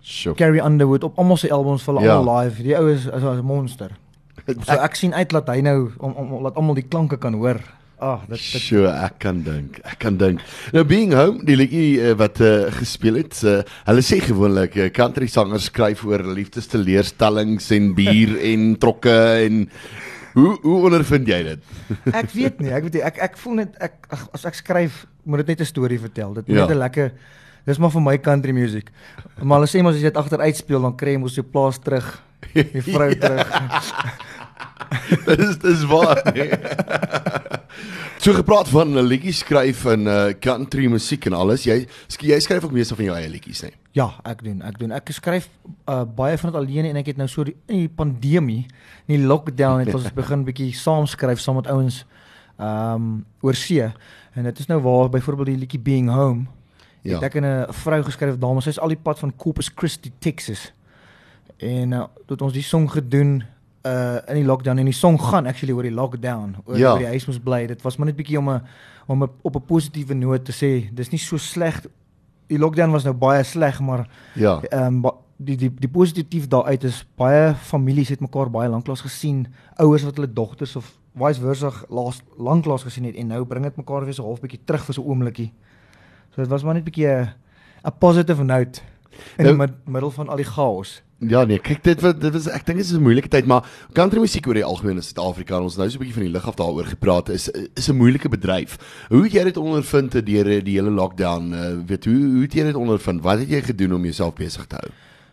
Sjoe. 0.00 0.34
Carrie 0.34 0.62
Underwood 0.64 1.04
op 1.04 1.18
almal 1.18 1.36
se 1.36 1.50
albums 1.52 1.82
vir 1.82 2.00
Ja. 2.02 2.16
almal 2.16 2.38
live. 2.42 2.62
Die 2.62 2.76
ou 2.76 2.90
is 2.92 3.06
is 3.06 3.22
'n 3.22 3.44
monster. 3.44 3.90
So 4.66 4.72
ek 4.72 4.94
sien 4.94 5.14
uit 5.14 5.30
dat 5.30 5.48
hy 5.48 5.60
nou 5.60 5.90
om, 5.98 6.12
om 6.12 6.42
laat 6.42 6.54
almal 6.54 6.74
die 6.74 6.86
klanke 6.88 7.16
kan 7.16 7.34
hoor. 7.34 7.60
Ah, 7.98 8.20
dit 8.28 8.36
dit 8.36 8.60
Sure, 8.60 8.90
ek 9.06 9.14
kan 9.18 9.38
dink. 9.42 9.78
Ek 9.88 9.98
kan 9.98 10.16
dink. 10.20 10.40
Nou 10.76 10.82
being 10.84 11.14
home, 11.16 11.40
die 11.48 11.56
liedjie 11.56 11.86
uh, 12.10 12.14
wat 12.20 12.40
uh, 12.44 12.66
gespeel 12.76 13.22
het, 13.22 13.38
uh, 13.48 13.62
hulle 13.88 14.02
sê 14.04 14.18
gewoonlik 14.20 14.76
uh, 14.76 14.88
country 14.92 15.26
sangers 15.32 15.70
skryf 15.70 16.04
oor 16.04 16.20
liefdesteleurstellings 16.36 17.70
en 17.72 17.94
bier 17.96 18.36
en 18.52 18.74
trokke 18.76 19.16
en 19.46 19.62
hoe 20.36 20.52
hoe 20.60 20.82
ondervind 20.90 21.28
jy 21.32 21.40
dit? 21.46 21.64
ek 22.20 22.28
weet 22.36 22.60
nie, 22.60 22.68
ek 22.76 22.82
weet 22.84 22.98
nie, 22.98 23.02
ek 23.08 23.22
ek 23.30 23.40
voel 23.40 23.62
net 23.62 23.80
ek 23.80 23.96
ag, 24.12 24.26
as 24.36 24.44
ek 24.44 24.60
skryf, 24.60 25.06
moet 25.24 25.40
dit 25.46 25.54
net 25.54 25.64
'n 25.64 25.72
storie 25.72 25.98
vertel. 25.98 26.34
Dit 26.36 26.48
moet 26.48 26.56
Ja. 26.58 26.66
net 26.66 26.76
'n 26.76 26.84
lekker 26.84 27.12
Dis 27.66 27.80
maar 27.82 27.90
vir 27.90 28.00
my 28.00 28.14
country 28.22 28.52
music. 28.54 28.92
Maar 29.42 29.58
hulle 29.58 29.66
sê 29.66 29.82
mos 29.82 29.96
as 29.96 30.00
jy 30.00 30.06
dit 30.12 30.16
agteruit 30.20 30.54
speel 30.56 30.80
dan 30.86 30.94
kry 30.94 31.16
jy 31.16 31.18
mos 31.18 31.34
jou 31.34 31.42
plaas 31.42 31.80
terug. 31.82 32.06
Die 32.54 32.82
vrou 32.86 33.10
terug. 33.24 33.48
dis 35.26 35.58
dis 35.58 35.84
waar. 35.84 36.20
Nee. 36.34 36.50
so 38.22 38.32
gepraat 38.32 38.68
van 38.68 38.92
'n 38.92 39.06
liedjie 39.06 39.32
skryf 39.32 39.84
in 39.84 40.06
uh, 40.06 40.32
country 40.40 40.86
musiek 40.86 41.26
en 41.26 41.32
alles. 41.32 41.64
Jy 41.64 41.86
jy 42.20 42.40
skryf 42.40 42.64
ook 42.64 42.72
meeste 42.72 42.94
van 42.94 43.04
jou 43.04 43.16
eie 43.16 43.28
liedjies, 43.28 43.62
nee. 43.62 43.74
Ja, 43.92 44.10
ek 44.24 44.44
doen, 44.44 44.62
ek 44.62 44.78
doen. 44.78 44.92
Ek 44.92 45.08
skryf 45.12 45.48
uh, 45.88 46.04
baie 46.04 46.38
van 46.38 46.52
dit 46.52 46.60
alleen 46.60 46.84
en 46.84 46.96
ek 46.96 47.06
het 47.06 47.16
nou 47.16 47.28
so 47.28 47.44
die, 47.44 47.56
in 47.66 47.86
die 47.86 47.92
pandemie, 47.92 48.66
in 49.06 49.20
die 49.20 49.26
lockdown 49.26 49.84
het 49.84 49.94
ons 49.94 50.12
begin 50.22 50.44
bietjie 50.44 50.72
saam 50.74 51.06
skryf 51.06 51.40
saam 51.40 51.56
met 51.62 51.66
ouens 51.66 52.04
ehm 52.56 52.94
um, 52.94 53.24
oor 53.40 53.54
see. 53.54 53.84
En 54.36 54.44
dit 54.44 54.58
is 54.58 54.66
nou 54.66 54.80
waar 54.80 55.08
byvoorbeeld 55.10 55.46
die 55.46 55.58
liedjie 55.64 55.80
Being 55.80 56.08
Home 56.08 56.46
Ja. 57.06 57.20
het 57.20 57.22
ek 57.22 57.34
en 57.34 57.44
'n 57.44 57.72
vrou 57.72 58.02
geskryf 58.02 58.38
dame, 58.38 58.60
sy's 58.60 58.78
al 58.78 58.88
die 58.88 59.02
pad 59.02 59.18
van 59.18 59.36
Corpus 59.36 59.70
Christi, 59.74 60.12
Texas. 60.18 60.72
En 61.56 61.92
uh, 61.92 61.98
toe 61.98 62.34
het 62.34 62.42
ons 62.42 62.52
die 62.52 62.62
song 62.62 62.90
gedoen 62.90 63.44
uh 63.86 64.18
in 64.28 64.34
die 64.40 64.44
lockdown 64.44 64.78
en 64.78 64.84
die 64.88 64.94
song 64.94 65.18
gaan 65.20 65.46
actually 65.46 65.72
oor 65.74 65.82
die 65.86 65.94
lockdown, 65.94 66.56
oor 66.64 66.76
Ja. 66.78 66.92
ja. 66.92 66.98
die 66.98 67.06
huis 67.06 67.26
moes 67.26 67.38
bly. 67.38 67.66
Dit 67.66 67.82
was 67.82 67.96
maar 67.96 68.06
net 68.06 68.16
bietjie 68.16 68.38
om 68.38 68.48
'n 68.50 68.60
om 69.06 69.22
'n 69.22 69.30
op 69.42 69.56
'n 69.56 69.64
positiewe 69.66 70.14
noot 70.14 70.44
te 70.44 70.52
sê, 70.52 70.94
dis 70.94 71.10
nie 71.10 71.18
so 71.18 71.36
sleg. 71.36 71.80
Die 72.48 72.58
lockdown 72.58 72.90
was 72.90 73.04
nou 73.04 73.14
baie 73.14 73.42
sleg, 73.44 73.80
maar 73.80 74.08
Ja. 74.34 74.60
ehm 74.70 75.04
um, 75.04 75.10
die 75.38 75.56
die 75.56 75.70
die 75.74 75.88
positief 75.88 76.48
daaruit 76.48 76.84
is 76.84 77.04
baie 77.16 77.54
families 77.54 78.08
het 78.08 78.20
mekaar 78.20 78.50
baie 78.50 78.68
lanklaas 78.68 79.00
gesien, 79.00 79.46
ouers 79.76 80.02
wat 80.04 80.16
hulle 80.16 80.32
dogters 80.32 80.76
of 80.76 80.98
vice 81.14 81.40
versa 81.40 81.70
laas 81.88 82.22
lanklaas 82.38 82.82
gesien 82.82 83.04
het 83.04 83.14
en 83.16 83.26
nou 83.26 83.44
bring 83.44 83.64
dit 83.64 83.76
mekaar 83.76 84.04
weer 84.04 84.14
so 84.14 84.22
half 84.24 84.40
bietjie 84.40 84.60
terug 84.64 84.84
vir 84.84 84.94
so 84.94 85.02
'n 85.02 85.08
oombliekie. 85.08 85.52
So 86.34 86.40
dit 86.42 86.50
was 86.50 86.62
maar 86.64 86.74
net 86.74 86.84
bietjie 86.84 87.06
'n 87.08 87.28
'n 87.84 87.92
positive 87.98 88.42
note 88.44 88.80
in 89.38 89.44
Nou- 89.44 89.56
die 89.56 89.66
mid, 89.66 89.86
middel 89.86 90.10
van 90.10 90.28
al 90.28 90.36
die 90.36 90.44
chaos. 90.44 91.02
Ja 91.24 91.46
nee, 91.48 91.56
kyk 91.64 91.80
dit 91.80 92.02
wat 92.04 92.18
dit 92.20 92.32
was 92.34 92.44
ek 92.52 92.66
dink 92.68 92.76
dit 92.76 92.84
is 92.84 92.92
'n 92.92 93.00
moeilike 93.00 93.28
tyd, 93.32 93.46
maar 93.48 93.64
country 93.96 94.20
musiek 94.20 94.46
oor 94.46 94.54
die 94.54 94.64
algemeen 94.64 94.96
in 94.96 95.02
Suid-Afrika, 95.02 95.60
ons 95.60 95.76
nou 95.76 95.88
so 95.88 95.96
'n 95.96 96.00
bietjie 96.00 96.14
van 96.14 96.26
die 96.28 96.32
lig 96.32 96.46
af 96.46 96.56
daaroor 96.56 96.84
gepraat, 96.84 97.28
is 97.30 97.48
is 97.74 97.88
'n 97.88 97.96
moeilike 97.96 98.28
bedryf. 98.28 98.76
Hoe 99.08 99.22
het 99.22 99.32
jy 99.32 99.44
dit 99.44 99.56
ondervind 99.56 100.12
deur 100.12 100.64
die 100.64 100.76
hele 100.76 100.90
lockdown? 100.90 101.52
Uh, 101.52 101.80
weet 101.86 102.04
hoe 102.04 102.14
hoe 102.14 102.42
het 102.42 102.52
jy 102.52 102.64
dit 102.64 102.74
ondervind? 102.74 103.22
Wat 103.22 103.38
het 103.38 103.48
jy 103.48 103.62
gedoen 103.62 103.94
om 103.94 104.02
jouself 104.02 104.34
besig 104.34 104.66
te 104.66 104.76
hou? 104.76 104.90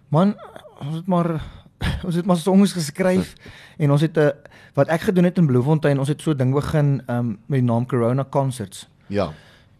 Man, 0.08 0.36
ons 0.80 0.96
het 0.96 1.08
maar 1.08 1.42
ons 2.08 2.16
het 2.16 2.25
maar 2.25 2.38
songs 2.38 2.72
geskryf 2.72 3.36
en 3.82 3.92
ons 3.92 4.02
het 4.02 4.18
'n 4.18 4.32
wat 4.74 4.88
ek 4.88 5.02
gedoen 5.02 5.24
het 5.24 5.38
in 5.38 5.46
Bloemfontein, 5.48 6.00
ons 6.00 6.08
het 6.08 6.22
so 6.22 6.32
'n 6.32 6.38
ding 6.38 6.54
begin 6.54 7.04
um, 7.10 7.40
met 7.48 7.60
die 7.60 7.68
naam 7.68 7.86
Corona 7.86 8.25
Concerts. 8.30 8.88
Ja. 9.08 9.34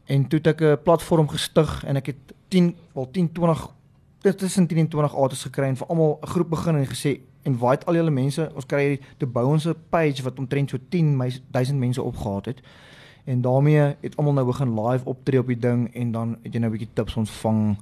En 0.05 0.27
toe 0.27 0.39
het 0.43 0.48
ek 0.48 0.62
'n 0.62 0.83
platform 0.83 1.29
gestig 1.29 1.83
en 1.86 1.95
ek 1.95 2.05
het 2.05 2.33
10 2.50 2.75
wel 2.93 3.10
10 3.12 3.31
20 3.31 3.67
dit 3.67 3.82
tussen 4.31 4.67
10 4.67 4.77
en 4.77 4.87
20 4.87 5.15
artists 5.15 5.43
gekry 5.43 5.67
en 5.67 5.77
vir 5.77 5.87
almal 5.87 6.19
'n 6.21 6.27
groep 6.27 6.49
begin 6.49 6.75
en 6.75 6.87
gesê 6.87 7.19
invite 7.43 7.85
al 7.85 7.95
julle 7.95 8.11
mense. 8.11 8.51
Ons 8.55 8.65
kry 8.65 8.99
toe 9.17 9.27
bou 9.27 9.45
ons 9.45 9.65
'n 9.67 9.75
page 9.89 10.23
wat 10.23 10.39
omtrent 10.39 10.69
so 10.69 10.77
10 10.89 11.17
meis- 11.17 11.41
1000 11.51 11.79
mense 11.79 12.01
opgehaat 12.01 12.45
het. 12.45 12.61
En 13.25 13.41
daarmee 13.41 13.95
het 14.01 14.17
almal 14.17 14.33
nou 14.33 14.45
begin 14.45 14.79
live 14.81 15.05
optree 15.05 15.39
op 15.39 15.47
die 15.47 15.59
ding 15.59 15.93
en 15.93 16.11
dan 16.11 16.37
het 16.43 16.53
jy 16.53 16.59
nou 16.59 16.71
'n 16.71 16.77
bietjie 16.77 16.93
tips 16.93 17.15
ontvang. 17.15 17.77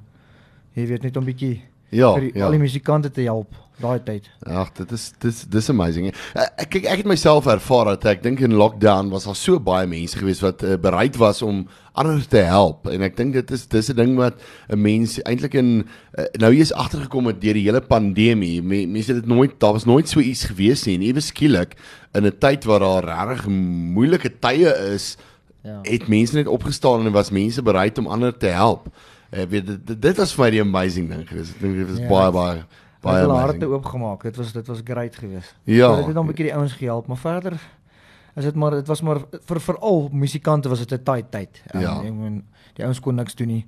Jy 0.74 0.88
weet 0.88 1.02
net 1.02 1.18
om 1.18 1.26
bietjie 1.26 1.62
Ja, 1.92 2.14
vir 2.16 2.30
die, 2.30 2.32
ja. 2.40 2.46
al 2.48 2.56
die 2.56 2.64
musikante 2.64 3.12
te 3.12 3.26
help 3.28 3.52
daai 3.82 4.00
tyd. 4.06 4.28
Ag, 4.46 4.72
dit 4.78 4.92
is 4.96 5.08
dis 5.24 5.42
dis 5.52 5.70
amazing. 5.74 6.12
Uh, 6.36 6.46
ek 6.62 6.70
kyk 6.76 6.88
ek 6.92 7.02
het 7.02 7.10
myself 7.10 7.48
ervaar 7.52 7.92
dat 7.96 8.06
ek 8.14 8.24
dink 8.26 8.42
in 8.46 8.56
lockdown 8.60 9.10
was 9.14 9.26
daar 9.28 9.38
so 9.38 9.60
baie 9.64 9.88
mense 9.90 10.20
gewees 10.20 10.42
wat 10.44 10.64
uh, 10.64 10.78
bereid 10.82 11.18
was 11.22 11.42
om 11.46 11.64
ander 11.98 12.22
te 12.32 12.44
help 12.48 12.88
en 12.88 13.04
ek 13.04 13.18
dink 13.18 13.34
dit 13.36 13.52
is 13.52 13.66
dis 13.72 13.90
'n 13.92 13.98
ding 13.98 14.14
wat 14.20 14.38
'n 14.70 14.80
mens 14.80 15.18
eintlik 15.26 15.58
in 15.60 15.72
uh, 15.82 16.26
nou 16.40 16.54
hier 16.54 16.62
is 16.62 16.74
agtergekom 16.74 17.28
het 17.28 17.42
deur 17.42 17.58
die 17.58 17.68
hele 17.68 17.82
pandemie. 17.82 18.62
Me, 18.62 18.86
mense 18.88 19.14
het 19.14 19.24
dit 19.26 19.34
nooit 19.34 19.60
daar 19.60 19.74
was 19.74 19.86
nooit 19.86 20.08
so 20.08 20.20
iets 20.20 20.46
gewees 20.46 20.86
nie 20.86 20.96
en 20.96 21.08
ewe 21.10 21.22
skielik 21.22 21.76
in 22.14 22.26
'n 22.26 22.38
tyd 22.40 22.64
waar 22.66 22.80
daar 22.80 23.04
regtig 23.04 23.48
moeilike 23.48 24.40
tye 24.40 24.70
is, 24.94 25.18
Ja. 25.64 25.78
het 25.84 26.08
mense 26.08 26.34
net 26.36 26.48
opgestaan 26.48 27.06
en 27.06 27.12
was 27.14 27.30
mense 27.30 27.62
bereid 27.62 27.98
om 27.98 28.08
ander 28.08 28.34
te 28.34 28.48
help. 28.48 28.90
Ek 29.32 29.50
weet 29.50 29.66
dit, 29.68 30.02
dit, 30.02 30.18
was 30.18 30.34
vir 30.36 30.44
my 30.46 30.50
die 30.52 30.62
amazing 30.62 31.10
ding 31.10 31.28
geweest. 31.28 31.56
Ek 31.56 31.62
dink 31.62 31.76
dit 31.76 31.88
was 31.90 32.00
Ja, 32.00 32.08
baie 32.08 32.32
baie 32.32 32.64
Baie 33.02 33.22
hulle 33.24 33.34
harte 33.34 33.66
oopgemaak. 33.66 34.22
Dit 34.24 34.36
was 34.38 34.52
dit 34.54 34.68
was 34.68 34.82
great 34.86 35.16
geweest. 35.16 35.56
Ja. 35.66 35.88
So, 35.88 35.96
dit 35.96 36.06
het 36.06 36.16
dan 36.16 36.26
'n 36.26 36.28
bietjie 36.28 36.46
die 36.46 36.56
ouens 36.56 36.74
gehelp, 36.74 37.08
maar 37.08 37.18
verder 37.18 37.54
is 38.36 38.44
dit 38.44 38.56
maar 38.56 38.72
dit 38.72 38.88
was 38.88 39.02
maar 39.02 39.20
vir 39.46 39.60
veral 39.60 40.10
musikante 40.12 40.70
was 40.70 40.80
dit 40.86 40.92
'n 41.00 41.04
tight 41.04 41.32
tyd. 41.32 41.62
Um, 41.74 41.82
Ja. 41.82 41.98
Ek 42.04 42.14
meen 42.14 42.44
die 42.76 42.84
ouens 42.86 43.00
kon 43.00 43.16
niks 43.16 43.36
doen 43.36 43.48
nie. 43.48 43.66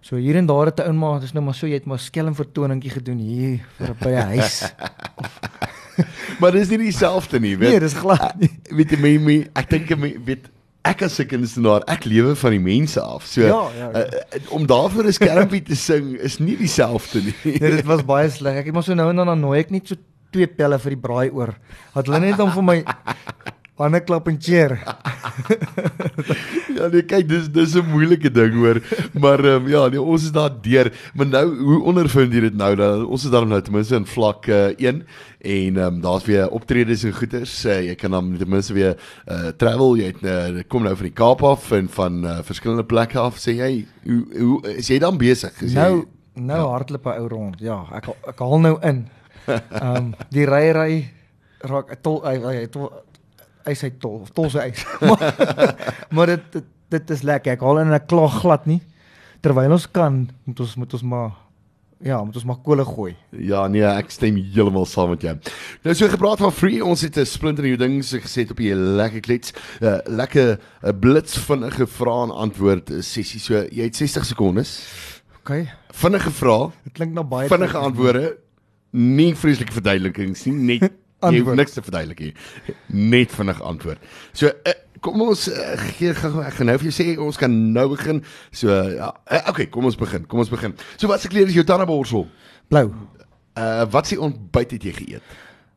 So 0.00 0.16
hier 0.16 0.36
en 0.36 0.46
daar 0.46 0.66
het 0.66 0.78
'n 0.80 0.86
ou 0.88 0.92
maar 0.92 1.20
dis 1.20 1.32
nou 1.32 1.44
maar 1.44 1.54
so 1.54 1.66
jy 1.66 1.74
het 1.74 1.86
maar 1.86 1.98
skelm 1.98 2.34
vertoningkie 2.34 2.90
gedoen 2.90 3.18
hier 3.18 3.60
vir 3.78 3.94
by 4.00 4.08
'n 4.10 4.36
huis. 4.36 4.62
Maar 6.40 6.52
dis 6.52 6.68
nie 6.68 6.78
dieselfde 6.78 7.38
nie, 7.40 7.56
weet 7.56 7.70
nee, 7.70 7.80
dis 7.80 7.92
glad 7.94 8.34
nie. 8.38 8.50
weet 8.74 8.90
jy 8.90 8.98
my, 8.98 9.12
my 9.18 9.36
ek 9.54 9.70
dink 9.70 9.96
me- 9.96 10.18
weet 10.24 10.48
ek 10.84 11.02
as 11.02 11.18
'n 11.20 11.26
kunstenaar, 11.26 11.82
ek 11.88 12.04
lewe 12.04 12.34
van 12.36 12.50
die 12.50 12.60
mense 12.60 13.00
af. 13.00 13.26
So 13.26 13.40
Ja, 13.40 13.68
ja, 13.78 13.90
ja. 13.92 14.04
Uh, 14.04 14.52
om 14.52 14.66
daarvoor 14.66 15.04
'n 15.08 15.12
skermpie 15.12 15.62
te 15.62 15.76
sing 15.76 16.14
is 16.20 16.38
nie 16.38 16.56
dieselfde 16.56 17.22
nie. 17.22 17.34
Nee, 17.44 17.70
dit 17.78 17.84
was 17.84 18.04
baie 18.04 18.30
sleg. 18.30 18.56
Ek 18.60 18.66
het 18.66 18.74
maar 18.74 18.82
so 18.84 18.94
nou 18.94 19.08
en 19.10 19.16
dan 19.16 19.26
dan 19.26 19.40
nooi 19.40 19.60
ek 19.60 19.70
net 19.70 19.88
so 19.88 19.96
twee 20.30 20.46
pelle 20.46 20.78
vir 20.78 20.90
die 20.90 21.00
braai 21.00 21.30
oor. 21.30 21.54
Wat 21.94 22.06
hulle 22.06 22.20
net 22.20 22.40
om 22.40 22.50
vir 22.50 22.62
my 22.62 22.84
hande 23.76 24.00
klap 24.06 24.28
en 24.28 24.36
cheer. 24.40 24.76
ja, 26.78 26.86
nee, 26.92 27.02
kyk, 27.02 27.26
dis 27.28 27.48
dis 27.52 27.74
'n 27.74 27.86
moeilike 27.90 28.30
ding 28.30 28.54
hoor. 28.54 28.78
Maar 29.18 29.42
ehm 29.44 29.62
um, 29.64 29.68
ja, 29.68 29.86
nee, 29.88 30.00
ons 30.02 30.22
is 30.24 30.32
daar 30.32 30.50
deur. 30.62 30.92
Maar 31.14 31.26
nou, 31.26 31.44
hoe 31.58 31.82
ondervind 31.82 32.32
jy 32.32 32.40
dit 32.40 32.54
nou 32.56 32.74
dat 32.76 33.04
ons 33.04 33.24
is 33.24 33.30
daar 33.30 33.46
nou 33.46 33.60
ten 33.62 33.72
minste 33.74 33.96
in 33.96 34.06
vlak 34.06 34.46
uh, 34.46 34.66
1 34.78 35.02
en 35.40 35.76
ehm 35.76 35.78
um, 35.78 36.00
daar's 36.00 36.24
weer 36.24 36.50
optredes 36.50 37.02
en 37.04 37.12
goeters. 37.12 37.64
Uh, 37.64 37.80
jy 37.88 37.94
kan 37.94 38.10
dan 38.10 38.36
ten 38.38 38.48
minste 38.48 38.72
weer 38.72 38.96
uh, 39.28 39.48
travel. 39.56 39.96
Jy 39.96 40.12
het 40.12 40.22
uh, 40.22 40.62
kom 40.68 40.82
nou 40.82 40.94
van 40.96 41.06
die 41.10 41.14
Kaap 41.14 41.42
af 41.42 41.70
en 41.72 41.88
van 41.88 42.24
uh, 42.24 42.38
verskillende 42.42 42.84
plekke 42.84 43.18
af. 43.18 43.38
Sê 43.38 43.56
jy, 43.58 43.86
hoe 44.04 44.22
hoe 44.38 44.76
is 44.76 44.88
jy 44.88 44.98
dan 44.98 45.18
besig? 45.18 45.62
Is 45.62 45.72
Nou 45.74 45.96
jy, 46.04 46.04
nou 46.34 46.60
Ja. 46.62 46.70
hardloop 46.78 47.06
'n 47.06 47.18
ou 47.20 47.28
rond. 47.28 47.56
Ja, 47.60 47.84
ek 47.92 48.06
ek 48.28 48.38
haal 48.38 48.60
nou 48.60 48.78
in. 48.82 49.08
Ehm 49.50 49.96
um, 49.96 50.14
die 50.30 50.46
ry 50.46 50.70
ry 50.72 50.92
raak 51.64 51.90
ek 51.92 52.02
tol 52.02 52.22
hy 52.24 52.38
hy 52.38 52.66
tol 52.66 52.90
hy 53.66 53.74
sê 53.78 53.90
tol 54.00 54.22
of 54.22 54.32
tol 54.36 54.50
sy 54.52 54.70
ys. 54.70 54.84
maar 55.00 55.22
maar 56.14 56.34
dit, 56.34 56.50
dit 56.52 56.66
dit 56.94 57.14
is 57.16 57.24
lekker. 57.26 57.56
Ek 57.56 57.64
haal 57.64 57.80
in 57.82 57.90
en 57.90 57.98
ek 57.98 58.08
kla 58.10 58.26
glad 58.40 58.68
nie. 58.70 58.80
Terwyl 59.44 59.74
ons 59.76 59.88
kan, 59.92 60.22
moet 60.48 60.60
ons 60.64 60.76
moet 60.80 60.94
ons 60.96 61.02
maar 61.14 61.32
ja, 62.04 62.18
moet 62.24 62.36
ons 62.36 62.46
maar 62.48 62.58
kole 62.64 62.84
gooi. 62.84 63.12
Ja 63.48 63.64
nee, 63.70 63.84
ek 63.84 64.12
stem 64.12 64.36
heeltemal 64.36 64.86
saam 64.88 65.14
met 65.14 65.24
jou. 65.24 65.34
Nou 65.86 65.94
so 65.96 66.08
gepraat 66.12 66.42
van 66.44 66.52
free, 66.52 66.82
ons 66.84 67.04
het 67.04 67.16
'n 67.18 67.26
splinter 67.26 67.64
nuwe 67.64 67.80
ding 67.80 68.02
so 68.04 68.20
geset 68.20 68.50
op 68.50 68.60
die 68.60 68.74
lekker 68.74 69.20
klets. 69.20 69.52
'n 69.80 69.84
uh, 69.84 69.98
Lekker 70.06 70.58
'n 70.82 70.98
blits 71.00 71.38
vinnige 71.38 71.86
vrae 71.86 72.24
en 72.24 72.30
antwoord 72.30 72.90
eh, 72.90 73.00
sessie. 73.00 73.40
So 73.40 73.54
jy 73.54 73.84
het 73.84 73.96
60 73.96 74.24
sekondes. 74.24 74.70
OK. 75.40 75.66
Vinnige 75.92 76.30
vrae, 76.30 76.72
Dit 76.84 76.92
klink 76.92 77.12
na 77.12 77.22
baie 77.22 77.48
vinnige 77.48 77.78
antwoorde. 77.78 78.36
Nie 78.90 79.34
vreeslike 79.34 79.72
verduidelikings 79.72 80.44
nie, 80.44 80.78
net 80.78 80.92
jy 81.32 81.40
hoef 81.40 81.52
Antwoord. 81.52 81.60
niks 81.62 81.76
te 81.76 81.84
verduidelik 81.84 82.20
nie. 82.20 82.32
Net 83.14 83.32
vinnig 83.32 83.62
antwoord. 83.62 84.10
So 84.32 84.50
uh, 84.52 84.74
kom 85.04 85.22
ons 85.24 85.46
uh, 85.52 85.72
gee 85.96 86.12
gou 86.18 86.42
ek 86.44 86.58
gaan 86.58 86.70
nou 86.70 86.76
vir 86.80 86.90
jou 86.90 86.96
sê 86.96 87.06
ons 87.20 87.40
kan 87.40 87.56
nou 87.76 87.86
begin. 87.94 88.20
So 88.52 88.68
ja, 88.68 89.12
uh, 89.30 89.42
okay, 89.52 89.68
kom 89.72 89.88
ons 89.88 89.98
begin. 90.00 90.26
Kom 90.30 90.44
ons 90.44 90.52
begin. 90.52 90.76
So 90.96 91.10
wat 91.12 91.24
se 91.24 91.32
kleur 91.32 91.48
is 91.48 91.56
jou 91.56 91.66
tandeborsel? 91.68 92.28
Blou. 92.72 92.86
Uh 93.54 93.84
wat 93.94 94.10
se 94.10 94.20
ontbyt 94.20 94.76
het 94.76 94.86
jy 94.90 94.94
geëet? 95.00 95.34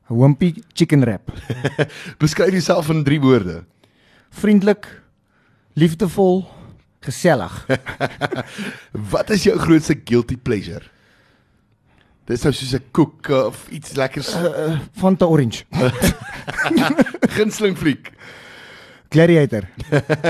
Wimpy 0.07 0.53
chicken 0.73 1.03
wrap. 1.03 1.31
Beskryf 2.21 2.55
jouself 2.55 2.89
in 2.89 3.03
3 3.03 3.19
woorde. 3.21 3.63
Vriendelik, 4.39 4.87
liefdevol, 5.75 6.45
gesellig. 7.03 7.65
Wat 9.11 9.29
is 9.35 9.43
jou 9.47 9.57
grootste 9.59 9.97
guilty 9.99 10.37
pleasure? 10.39 10.83
Dis 12.27 12.43
nou 12.43 12.51
soos 12.53 12.73
'n 12.75 12.83
koek 12.91 13.29
uh, 13.31 13.45
of 13.47 13.67
iets 13.71 13.93
lekkers. 13.95 14.33
Uh, 14.35 14.43
uh, 14.67 14.79
Fanta 14.99 15.25
orange. 15.25 15.63
Gunsteling 17.37 17.77
fliek. 17.77 18.11
Gladiator. 19.09 19.63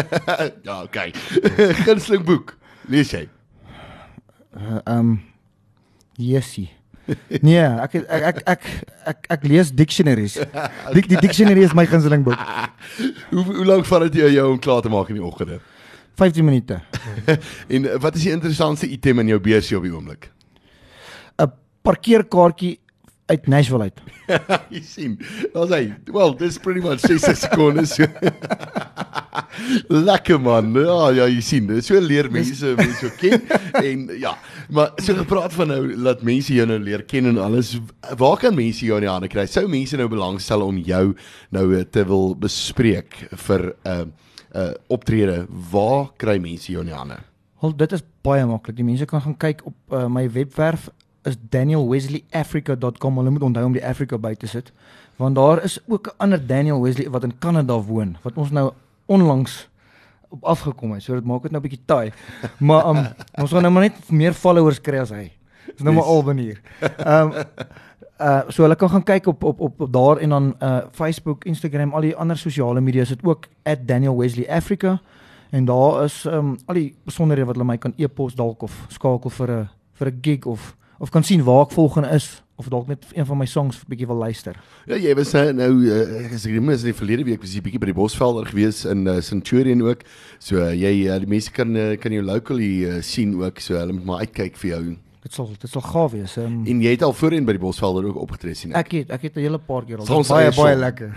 ja, 0.67 0.81
okay. 0.83 1.11
Gunsteling 1.87 2.23
boek. 2.25 2.53
Lees 2.87 3.11
jy? 3.11 3.23
Uh, 4.57 4.77
um 4.85 5.15
Jessie. 6.17 6.69
Nee, 7.41 7.63
ek 7.63 7.93
het- 7.97 8.07
ek 8.11 8.23
ek 8.27 8.39
ek 8.45 8.63
ek, 9.07 9.25
ek 9.37 9.43
lees 9.47 9.71
dictionaries. 9.71 10.33
Die, 10.93 11.01
die 11.07 11.17
dictionary 11.23 11.63
is 11.63 11.73
my 11.73 11.85
gunsteling 11.87 12.23
boek. 12.25 12.37
Hoe 13.31 13.43
hoe 13.47 13.65
lank 13.65 13.85
vat 13.87 14.05
dit 14.11 14.19
jou 14.35 14.51
om 14.51 14.59
klaar 14.59 14.81
te 14.83 14.89
maak 14.91 15.09
in 15.09 15.15
die 15.21 15.23
oggende? 15.23 15.59
15 16.17 16.45
minute. 16.45 16.81
En 17.69 17.85
wat 18.01 18.15
is 18.17 18.23
die 18.25 18.31
interessantste 18.33 18.87
item 18.89 19.19
in 19.23 19.27
jou 19.33 19.39
beursie 19.39 19.77
op 19.77 19.83
die 19.85 19.93
oomblik? 19.93 20.31
Parkeerkaartjie 21.87 22.77
uit 23.27 23.47
Nashville 23.47 23.87
uit. 23.87 24.01
jy 24.75 24.81
sien. 24.83 25.13
Daar's 25.53 25.71
hy. 25.71 25.83
Well, 26.11 26.33
this 26.35 26.57
pretty 26.59 26.83
much 26.83 27.03
60 27.03 27.37
sekondes. 27.39 27.95
Lekker 30.07 30.39
man. 30.39 30.71
Ja, 30.75 31.09
ja, 31.15 31.27
jy 31.31 31.41
sien. 31.43 31.69
So 31.83 31.99
leer 32.03 32.29
mense 32.31 32.73
mense 32.77 33.07
jou 33.07 33.11
ken 33.19 33.43
en 33.89 34.05
ja, 34.19 34.33
maar 34.71 34.93
so 35.03 35.15
gepraat 35.17 35.55
van 35.55 35.71
nou 35.71 35.81
laat 35.95 36.23
mense 36.27 36.55
jou 36.55 36.67
nou 36.69 36.79
leer 36.83 37.03
ken 37.07 37.31
en 37.31 37.39
alles. 37.43 37.75
Waar 38.19 38.37
kan 38.41 38.55
mense 38.55 38.85
jou 38.87 38.99
in 38.99 39.07
die 39.07 39.11
hande 39.11 39.31
kry? 39.31 39.47
Sou 39.49 39.65
mense 39.71 39.99
nou 39.99 40.09
belangstel 40.11 40.63
om 40.63 40.79
jou 40.83 41.05
nou 41.55 41.65
eh, 41.75 41.85
te 41.87 42.03
wil 42.07 42.35
bespreek 42.35 43.15
vir 43.47 43.71
'n 43.71 43.91
uh, 43.91 44.03
'n 44.03 44.13
uh, 44.55 44.71
optrede? 44.87 45.45
Waar 45.71 46.11
kry 46.17 46.37
mense 46.39 46.71
jou 46.71 46.83
in 46.83 46.91
die 46.91 46.99
hande? 46.99 47.19
Wel, 47.61 47.75
dit 47.75 47.91
is 47.91 48.03
baie 48.21 48.45
maklik. 48.45 48.75
Die 48.75 48.85
mense 48.85 49.05
kan 49.05 49.21
gaan 49.21 49.37
kyk 49.37 49.65
op 49.65 49.75
uh, 49.91 50.07
my 50.07 50.31
webwerf 50.31 50.89
is 51.27 51.37
danielwesleyafrica.com. 51.49 53.17
Hulle 53.17 53.29
moet 53.35 53.45
onthou 53.47 53.65
om 53.65 53.75
die 53.75 53.85
Africa 53.85 54.17
by 54.17 54.33
te 54.39 54.47
sit, 54.47 54.71
want 55.19 55.35
daar 55.35 55.63
is 55.63 55.79
ook 55.87 56.07
'n 56.07 56.17
ander 56.17 56.47
Daniel 56.47 56.81
Wesley 56.81 57.09
wat 57.09 57.23
in 57.23 57.37
Kanada 57.39 57.79
woon 57.81 58.17
wat 58.23 58.33
ons 58.37 58.51
nou 58.51 58.71
onlangs 59.05 59.69
op 60.29 60.43
afgekom 60.43 60.91
het. 60.91 61.03
So 61.03 61.13
dit 61.13 61.23
maak 61.25 61.41
dit 61.41 61.51
nou 61.51 61.63
'n 61.63 61.67
bietjie 61.69 61.85
taai. 61.85 62.11
Maar 62.59 62.87
um, 62.89 63.07
ons 63.41 63.51
gaan 63.51 63.61
nou 63.61 63.73
maar 63.73 63.83
net 63.83 64.11
meer 64.11 64.33
followers 64.33 64.81
kry 64.81 64.97
as 64.99 65.09
hy. 65.09 65.31
Dis 65.65 65.83
nou 65.83 65.93
maar 65.95 66.03
Yes. 66.03 66.13
al 66.13 66.21
manier. 66.23 66.61
Ehm 66.97 67.31
uh 68.19 68.41
so 68.49 68.63
hulle 68.63 68.75
kan 68.75 68.89
gaan 68.89 69.03
kyk 69.03 69.27
op 69.27 69.43
op 69.43 69.59
op, 69.59 69.81
op 69.81 69.93
daar 69.93 70.17
en 70.17 70.29
dan 70.29 70.55
uh 70.59 70.77
Facebook, 70.91 71.43
Instagram, 71.45 71.93
al 71.93 72.01
die 72.01 72.15
ander 72.15 72.37
sosiale 72.37 72.81
media 72.81 73.01
is 73.01 73.09
dit 73.09 73.23
ook 73.23 73.45
@danielwesleyafrica 73.85 75.01
en 75.49 75.65
daar 75.65 76.03
is 76.03 76.25
ehm 76.25 76.37
um, 76.37 76.57
al 76.65 76.73
die 76.73 76.95
besonderhede 77.03 77.47
wat 77.47 77.55
hulle 77.55 77.67
my 77.67 77.77
kan 77.77 77.93
e-pos 77.97 78.35
dalk 78.35 78.61
of 78.61 78.85
skakel 78.89 79.29
vir 79.29 79.51
'n 79.51 79.69
vir 79.93 80.07
'n 80.07 80.17
gig 80.21 80.45
of 80.45 80.75
of 80.99 81.09
kan 81.09 81.23
sien 81.23 81.43
waar 81.43 81.65
ek 81.65 81.71
volgende 81.71 82.09
is 82.09 82.43
of 82.57 82.69
dalk 82.73 82.87
net 82.89 83.05
een 83.13 83.25
van 83.25 83.37
my 83.37 83.45
songs 83.45 83.77
'n 83.77 83.89
bietjie 83.89 84.07
wil 84.07 84.17
luister. 84.17 84.55
Ja, 84.85 84.95
jy 84.95 85.13
was 85.15 85.33
uh, 85.33 85.49
nou 85.53 85.85
uh, 85.85 86.25
ek 86.25 86.31
is 86.31 86.45
remens 86.45 86.81
in 86.81 86.91
die 86.91 86.97
verlede 86.97 87.23
week 87.23 87.41
was 87.41 87.53
jy 87.53 87.61
bietjie 87.61 87.79
by 87.79 87.91
die 87.91 87.97
Bosvelder 87.97 88.45
gewees 88.45 88.85
in 88.85 89.05
uh, 89.07 89.21
Centurion 89.21 89.81
ook. 89.81 90.01
So 90.39 90.57
uh, 90.57 90.73
jy 90.73 91.05
uh, 91.05 91.19
die 91.19 91.29
mense 91.29 91.51
kan 91.51 91.75
uh, 91.75 91.97
kan 92.01 92.11
jou 92.11 92.23
locally 92.25 92.85
uh, 92.85 93.01
sien 93.01 93.35
ook. 93.37 93.59
So 93.59 93.77
hulle 93.77 93.93
moet 93.93 94.05
maar 94.05 94.25
uitkyk 94.25 94.57
vir 94.57 94.69
jou. 94.69 94.97
Dit 95.27 95.35
sal 95.35 95.49
dit 95.59 95.67
sal 95.67 95.83
gaaf 95.83 96.13
wees. 96.13 96.37
Ehm 96.39 96.45
um, 96.61 96.67
En 96.71 96.81
jy 96.81 96.91
het 96.93 97.01
al 97.03 97.11
voorheen 97.13 97.43
by 97.43 97.51
die 97.57 97.59
Bosvelder 97.59 98.05
ook 98.07 98.15
opgetree 98.21 98.55
sien. 98.55 98.71
ek. 98.71 98.85
ek 98.85 98.93
het 98.93 99.09
ek 99.11 99.21
het 99.27 99.35
'n 99.35 99.43
hele 99.43 99.59
paar 99.59 99.83
keer 99.83 99.99
al. 99.99 100.05
Baie 100.05 100.23
baie 100.23 100.51
song. 100.51 100.79
lekker. 100.79 101.11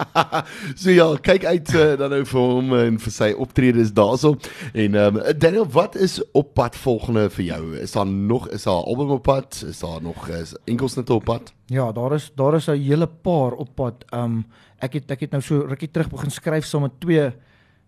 so 0.82 0.90
ja, 0.90 1.06
kyk 1.16 1.44
uit 1.44 1.72
uh, 1.74 1.96
dan 1.96 2.10
nou 2.10 2.24
vir 2.24 2.40
hom 2.40 2.74
en 2.76 2.98
vir 3.00 3.12
sy 3.12 3.30
optredes 3.32 3.92
daarso. 3.96 4.36
En 4.74 4.94
ehm 4.94 5.16
um, 5.16 5.38
Daniel, 5.38 5.64
wat 5.72 5.96
is 5.96 6.20
op 6.32 6.52
pad 6.54 6.76
volgende 6.76 7.30
vir 7.30 7.44
jou? 7.44 7.76
Is 7.76 7.92
daar 7.92 8.06
nog 8.06 8.48
is 8.48 8.62
daar 8.62 8.82
'n 8.82 8.88
album 8.92 9.10
op 9.10 9.22
pad? 9.22 9.64
Is 9.68 9.80
daar 9.80 10.02
nog 10.02 10.28
is 10.28 10.54
enkelsnitte 10.64 11.14
op 11.14 11.24
pad? 11.24 11.52
Ja, 11.66 11.92
daar 11.92 12.12
is 12.12 12.32
daar 12.36 12.54
is 12.54 12.68
'n 12.68 12.76
hele 12.76 13.06
paar 13.06 13.52
op 13.52 13.74
pad. 13.74 14.04
Um 14.12 14.44
ek 14.78 14.92
het 14.92 15.10
ek 15.10 15.20
het 15.20 15.30
nou 15.30 15.42
so 15.42 15.64
rukkie 15.64 15.90
terug 15.90 16.10
begin 16.10 16.30
skryf 16.30 16.64
saam 16.64 16.82
met 16.82 17.00
twee 17.00 17.32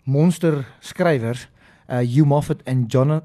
monster 0.05 0.65
skrywers, 0.81 1.49
uh 1.91 1.99
Hugh 1.99 2.25
Moffat 2.25 2.63
en 2.65 2.87
John 2.87 3.21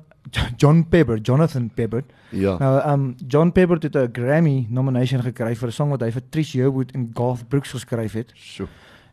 John 0.58 0.86
Pepper, 0.90 1.18
Jonathan 1.22 1.70
Pepper. 1.74 2.04
Ja. 2.30 2.58
Nou 2.58 2.92
um 2.92 3.16
John 3.28 3.52
Pepper 3.52 3.78
het 3.80 3.96
'n 3.96 4.10
Grammy 4.12 4.66
nomination 4.70 5.22
gekry 5.22 5.56
vir 5.56 5.68
'n 5.68 5.72
song 5.72 5.90
wat 5.90 6.02
hy 6.02 6.12
vir 6.12 6.22
Trish 6.30 6.54
Yearwood 6.54 6.92
en 6.92 7.12
Garth 7.14 7.48
Brooks 7.48 7.72
geskryf 7.72 8.14
het. 8.14 8.32
So. 8.36 8.68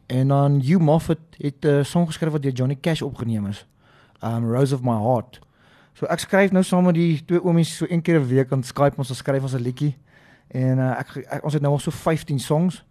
En 0.07 0.29
dan 0.29 0.61
Hugh 0.61 0.81
Moffat 0.81 1.19
het 1.39 1.65
'n 1.65 1.85
song 1.85 2.07
geskryf 2.07 2.33
wat 2.33 2.43
deur 2.43 2.53
Johnny 2.53 2.77
Cash 2.81 3.03
opgeneem 3.03 3.47
is. 3.47 3.67
Um 4.23 4.53
Rose 4.53 4.75
of 4.75 4.83
My 4.83 4.99
Heart. 4.99 5.41
So 5.93 6.07
ek 6.07 6.19
skryf 6.19 6.51
nou 6.51 6.63
saam 6.65 6.85
met 6.85 6.95
die 6.95 7.25
twee 7.25 7.43
oomies 7.45 7.77
so 7.77 7.87
een 7.89 8.03
keer 8.03 8.21
'n 8.21 8.27
week 8.27 8.53
aan 8.53 8.63
Skype 8.63 8.97
ons 8.97 9.17
skryf 9.17 9.43
ons 9.43 9.55
'n 9.55 9.63
liedjie. 9.63 9.97
En 10.49 10.79
uh, 10.79 10.99
ek, 10.99 11.17
ek 11.17 11.45
ons 11.45 11.53
het 11.53 11.63
nou 11.63 11.73
al 11.73 11.79
so 11.79 11.91
15 11.91 12.39
songs 12.39 12.85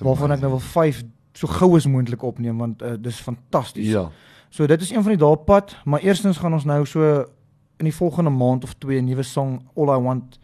waarvan 0.00 0.32
ek 0.32 0.40
nou 0.40 0.50
wil 0.50 0.60
5 0.60 1.02
so 1.32 1.46
gou 1.46 1.76
as 1.76 1.86
moontlik 1.86 2.22
opneem 2.22 2.58
want 2.58 2.82
uh, 2.82 2.94
dis 2.98 3.20
fantasties. 3.20 3.88
Ja. 3.88 4.10
So 4.50 4.66
dit 4.66 4.80
is 4.80 4.90
een 4.90 5.02
van 5.02 5.14
die 5.14 5.20
dae 5.20 5.36
pad, 5.36 5.76
maar 5.84 6.00
eerstens 6.00 6.38
gaan 6.38 6.52
ons 6.52 6.64
nou 6.64 6.86
so 6.86 7.24
in 7.80 7.88
die 7.88 7.96
volgende 7.96 8.30
maand 8.30 8.64
of 8.64 8.76
twee 8.78 9.00
'n 9.00 9.08
nuwe 9.08 9.22
song 9.22 9.60
All 9.74 9.88
I 9.96 10.00
Want 10.02 10.38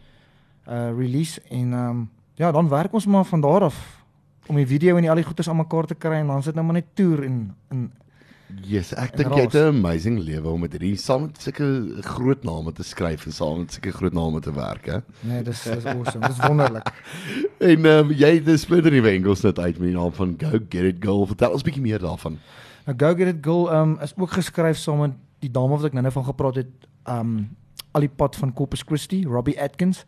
uh 0.67 0.89
release 0.97 1.41
en 1.49 1.73
ehm 1.73 1.89
um, 1.89 2.09
ja, 2.33 2.51
dan 2.51 2.69
werk 2.69 2.93
ons 2.93 3.05
maar 3.05 3.25
van 3.25 3.41
daar 3.41 3.61
af 3.61 4.03
om 4.47 4.55
die 4.55 4.67
video 4.67 4.95
en 4.95 5.01
die 5.01 5.09
al 5.09 5.15
die 5.15 5.25
goeders 5.25 5.49
aan 5.49 5.57
mekaar 5.57 5.85
te 5.85 5.95
kry 5.95 6.19
en 6.21 6.27
dan 6.27 6.43
sit 6.43 6.55
nou 6.55 6.65
maar 6.65 6.73
net 6.73 6.95
toer 6.95 7.23
en 7.23 7.55
en 7.69 7.91
Yes, 8.63 8.93
ek 8.95 9.17
dink 9.19 9.33
jy 9.35 9.41
het. 9.43 9.55
'n 9.59 9.75
amazing 9.75 10.19
lewe 10.23 10.47
om 10.49 10.61
met 10.63 10.71
hierdie 10.71 10.95
saam 10.95 11.21
met 11.25 11.41
sulke 11.41 11.99
groot 12.01 12.43
name 12.43 12.71
te 12.71 12.83
skryf 12.83 13.25
en 13.25 13.33
saam 13.35 13.57
met 13.59 13.73
sulke 13.73 13.91
groot 13.91 14.13
name 14.13 14.39
te 14.39 14.53
werk, 14.53 14.85
hè. 14.85 14.99
nee, 15.19 15.43
dis 15.43 15.63
dis 15.63 15.85
awesome. 15.85 16.27
Dis 16.27 16.39
wonderlik. 16.47 16.87
En 17.71 17.85
um, 17.85 18.11
jy 18.11 18.39
'n 18.39 18.57
splinter 18.57 18.91
nuwe 18.91 19.09
Engels 19.09 19.43
net 19.43 19.59
uit 19.59 19.79
met 19.79 19.87
die 19.89 19.97
naam 19.97 20.13
van 20.13 20.35
Go 20.37 20.59
Get 20.69 20.83
It 20.83 21.03
Girl. 21.03 21.25
Vertel 21.25 21.51
ons 21.51 21.61
'n 21.61 21.65
bietjie 21.65 21.83
meer 21.83 21.99
daarvan. 21.99 22.39
Nou 22.85 22.95
Go 22.97 23.15
Get 23.15 23.27
It 23.27 23.43
Girl 23.43 23.67
um 23.73 23.97
is 24.01 24.13
ook 24.15 24.31
geskryf 24.31 24.77
saam 24.77 24.99
met 24.99 25.11
die 25.39 25.51
dame 25.51 25.75
wat 25.75 25.85
ek 25.85 25.93
nou-nou 25.93 26.13
van 26.13 26.25
gepraat 26.25 26.55
het, 26.55 26.71
um 27.09 27.55
al 27.91 28.05
die 28.05 28.13
pad 28.13 28.35
van 28.35 28.53
Corpus 28.53 28.83
Christi, 28.85 29.23
Robbie 29.25 29.57
Atkins. 29.61 30.05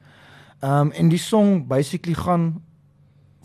Um 0.61 0.91
en 0.91 1.09
die 1.09 1.21
song 1.21 1.67
basically 1.67 2.13
gaan 2.13 2.61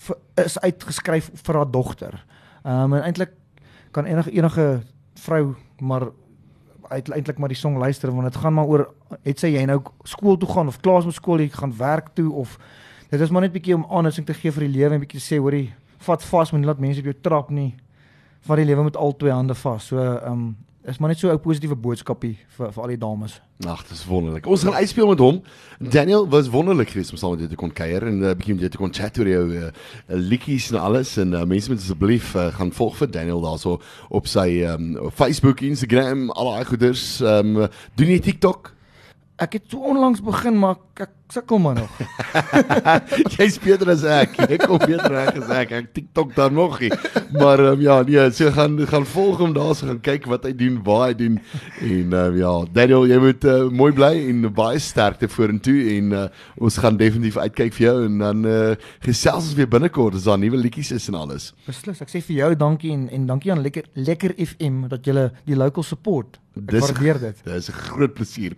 vir, 0.04 0.18
is 0.44 0.58
uitgeskryf 0.61 1.30
vir 1.46 1.61
haar 1.61 1.70
dogter. 1.70 2.18
Um 2.62 2.92
en 2.92 3.02
eintlik 3.02 3.32
kan 3.94 4.04
enige 4.04 4.32
enige 4.34 4.82
vrou 5.14 5.54
maar 5.78 6.11
uit 6.88 7.11
eintlik 7.11 7.38
maar 7.38 7.49
die 7.49 7.58
song 7.58 7.78
luister 7.78 8.12
want 8.12 8.32
dit 8.32 8.37
gaan 8.37 8.54
maar 8.54 8.66
oor 8.70 8.84
het 9.23 9.40
sy 9.40 9.54
jy 9.54 9.64
nou 9.68 9.80
skool 10.08 10.37
toe 10.40 10.49
gaan 10.50 10.68
of 10.68 10.80
klaar 10.84 11.04
met 11.06 11.16
skool 11.16 11.40
jy 11.40 11.49
gaan 11.54 11.73
werk 11.78 12.12
toe 12.18 12.32
of 12.32 12.58
dit 13.11 13.20
is 13.20 13.30
maar 13.30 13.46
net 13.46 13.55
bietjie 13.55 13.76
om 13.76 13.87
aanwysing 13.88 14.26
te 14.26 14.37
gee 14.37 14.52
vir 14.52 14.66
die 14.66 14.74
lewe 14.78 14.98
en 14.98 15.05
bietjie 15.05 15.20
te 15.20 15.26
sê 15.26 15.40
hoorie 15.40 15.68
vat 16.07 16.26
vas 16.31 16.52
moenie 16.52 16.68
laat 16.68 16.83
mense 16.83 17.00
op 17.00 17.09
jou 17.11 17.16
trap 17.22 17.50
nie 17.50 17.72
vat 18.48 18.61
die 18.61 18.68
lewe 18.68 18.85
met 18.90 18.98
al 19.00 19.16
twee 19.16 19.33
hande 19.33 19.57
vas 19.62 19.88
so 19.92 20.02
um, 20.02 20.50
is 20.85 20.99
maar 20.99 21.09
net 21.09 21.18
so 21.18 21.33
'n 21.33 21.40
positiewe 21.40 21.77
boodskapie 21.77 22.37
vir 22.57 22.73
vir 22.73 22.83
al 22.83 22.88
die 22.88 22.99
dames 22.99 23.40
Ag, 23.62 23.85
dis 23.87 24.03
wonderlik. 24.05 24.47
Ons 24.51 24.64
gaan 24.66 24.75
uitspeel 24.75 25.07
met 25.07 25.18
hom. 25.23 25.37
Daniel 25.79 26.29
was 26.29 26.49
wonderlik 26.51 26.90
geweest 26.90 27.12
om 27.14 27.16
saam 27.16 27.31
met 27.31 27.38
jou 27.38 27.51
te 27.51 27.57
kon 27.57 27.73
kuier 27.73 28.03
en 28.03 28.18
'n 28.18 28.23
uh, 28.23 28.35
bietjie 28.35 28.55
met 28.55 28.61
jou 28.66 28.70
te 28.70 28.77
kon 28.77 28.92
chat 28.92 29.18
oor 29.18 29.29
jou 29.29 29.44
uh, 29.55 29.70
liedjies 30.09 30.73
en 30.73 30.81
alles 30.81 31.16
en 31.16 31.33
uh, 31.33 31.44
mense 31.44 31.70
moet 31.70 31.79
asseblief 31.79 32.35
uh, 32.35 32.51
gaan 32.51 32.73
volg 32.73 32.97
vir 32.97 33.11
Daniel 33.11 33.40
daarso 33.40 33.81
op 34.11 34.27
sy 34.27 34.64
um, 34.66 34.99
Facebook, 35.14 35.61
Instagram, 35.61 36.31
al 36.31 36.51
daai 36.51 36.64
goeders. 36.64 37.20
Ehm 37.20 37.57
um, 37.57 37.68
doen 37.94 38.09
jy 38.09 38.18
TikTok? 38.18 38.73
Ek 39.42 39.53
het 39.59 39.64
so 39.70 39.79
onlangs 39.90 40.20
begin 40.23 40.59
maar 40.59 40.77
ek, 40.79 41.09
ek 41.09 41.12
sukkel 41.35 41.59
maar 41.59 41.75
nog 41.75 41.90
Jy's 43.35 43.57
beter 43.59 43.88
as 43.90 44.03
ek. 44.07 44.37
Jy 44.51 44.59
kom 44.61 44.79
beter 44.79 45.11
reg 45.11 45.38
as 45.40 45.49
ek. 45.51 45.73
Ek 45.75 45.87
TikTok 45.97 46.35
daar 46.37 46.53
nog 46.55 46.77
nie. 46.83 46.90
Maar 47.35 47.62
um, 47.73 47.81
ja, 47.83 47.97
nee, 48.07 48.25
so 48.37 48.51
gaan 48.55 48.77
gaan 48.90 49.07
volg 49.09 49.40
hom 49.42 49.55
daar, 49.57 49.73
so 49.75 49.88
gaan 49.88 50.01
kyk 50.05 50.29
wat 50.31 50.44
hy 50.47 50.53
doen, 50.59 50.77
waar 50.87 51.09
hy 51.09 51.16
doen 51.18 51.38
en 51.83 52.14
um, 52.20 52.37
ja, 52.38 52.53
Daniel, 52.77 53.07
jy 53.11 53.18
moet 53.23 53.47
uh, 53.51 53.57
mooi 53.75 53.90
bly 53.97 54.12
en 54.29 54.44
baie 54.55 54.79
sterkte 54.83 55.29
vorentoe 55.33 55.77
en 55.97 56.12
uh, 56.14 56.25
ons 56.62 56.79
gaan 56.85 56.99
definitief 57.01 57.38
uitkyk 57.40 57.75
vir 57.79 57.87
jou 57.88 57.97
en 58.07 58.23
dan 58.23 58.44
uh, 58.47 58.61
gesels 59.07 59.51
ons 59.51 59.59
weer 59.59 59.70
binnekort 59.70 60.18
as 60.20 60.29
daar 60.29 60.38
nuwe 60.42 60.61
liedjies 60.61 60.92
is 61.01 61.09
en 61.11 61.18
alles. 61.25 61.51
beslis 61.66 62.03
ek 62.05 62.12
sê 62.12 62.23
vir 62.29 62.37
jou 62.42 62.53
dankie 62.61 62.92
en 62.94 63.09
en 63.11 63.27
dankie 63.33 63.53
aan 63.55 63.64
lekker 63.64 63.90
lekker 63.99 64.37
FM 64.38 64.85
dat 64.92 65.07
jy 65.09 65.29
die 65.49 65.59
local 65.59 65.83
support 65.87 66.38
ek 66.55 66.70
Dis- 66.70 66.85
waardeer 66.87 67.18
dit 67.18 67.42
Dis 67.51 67.68
'n 67.70 67.79
groot 67.88 68.14
plesier. 68.14 68.55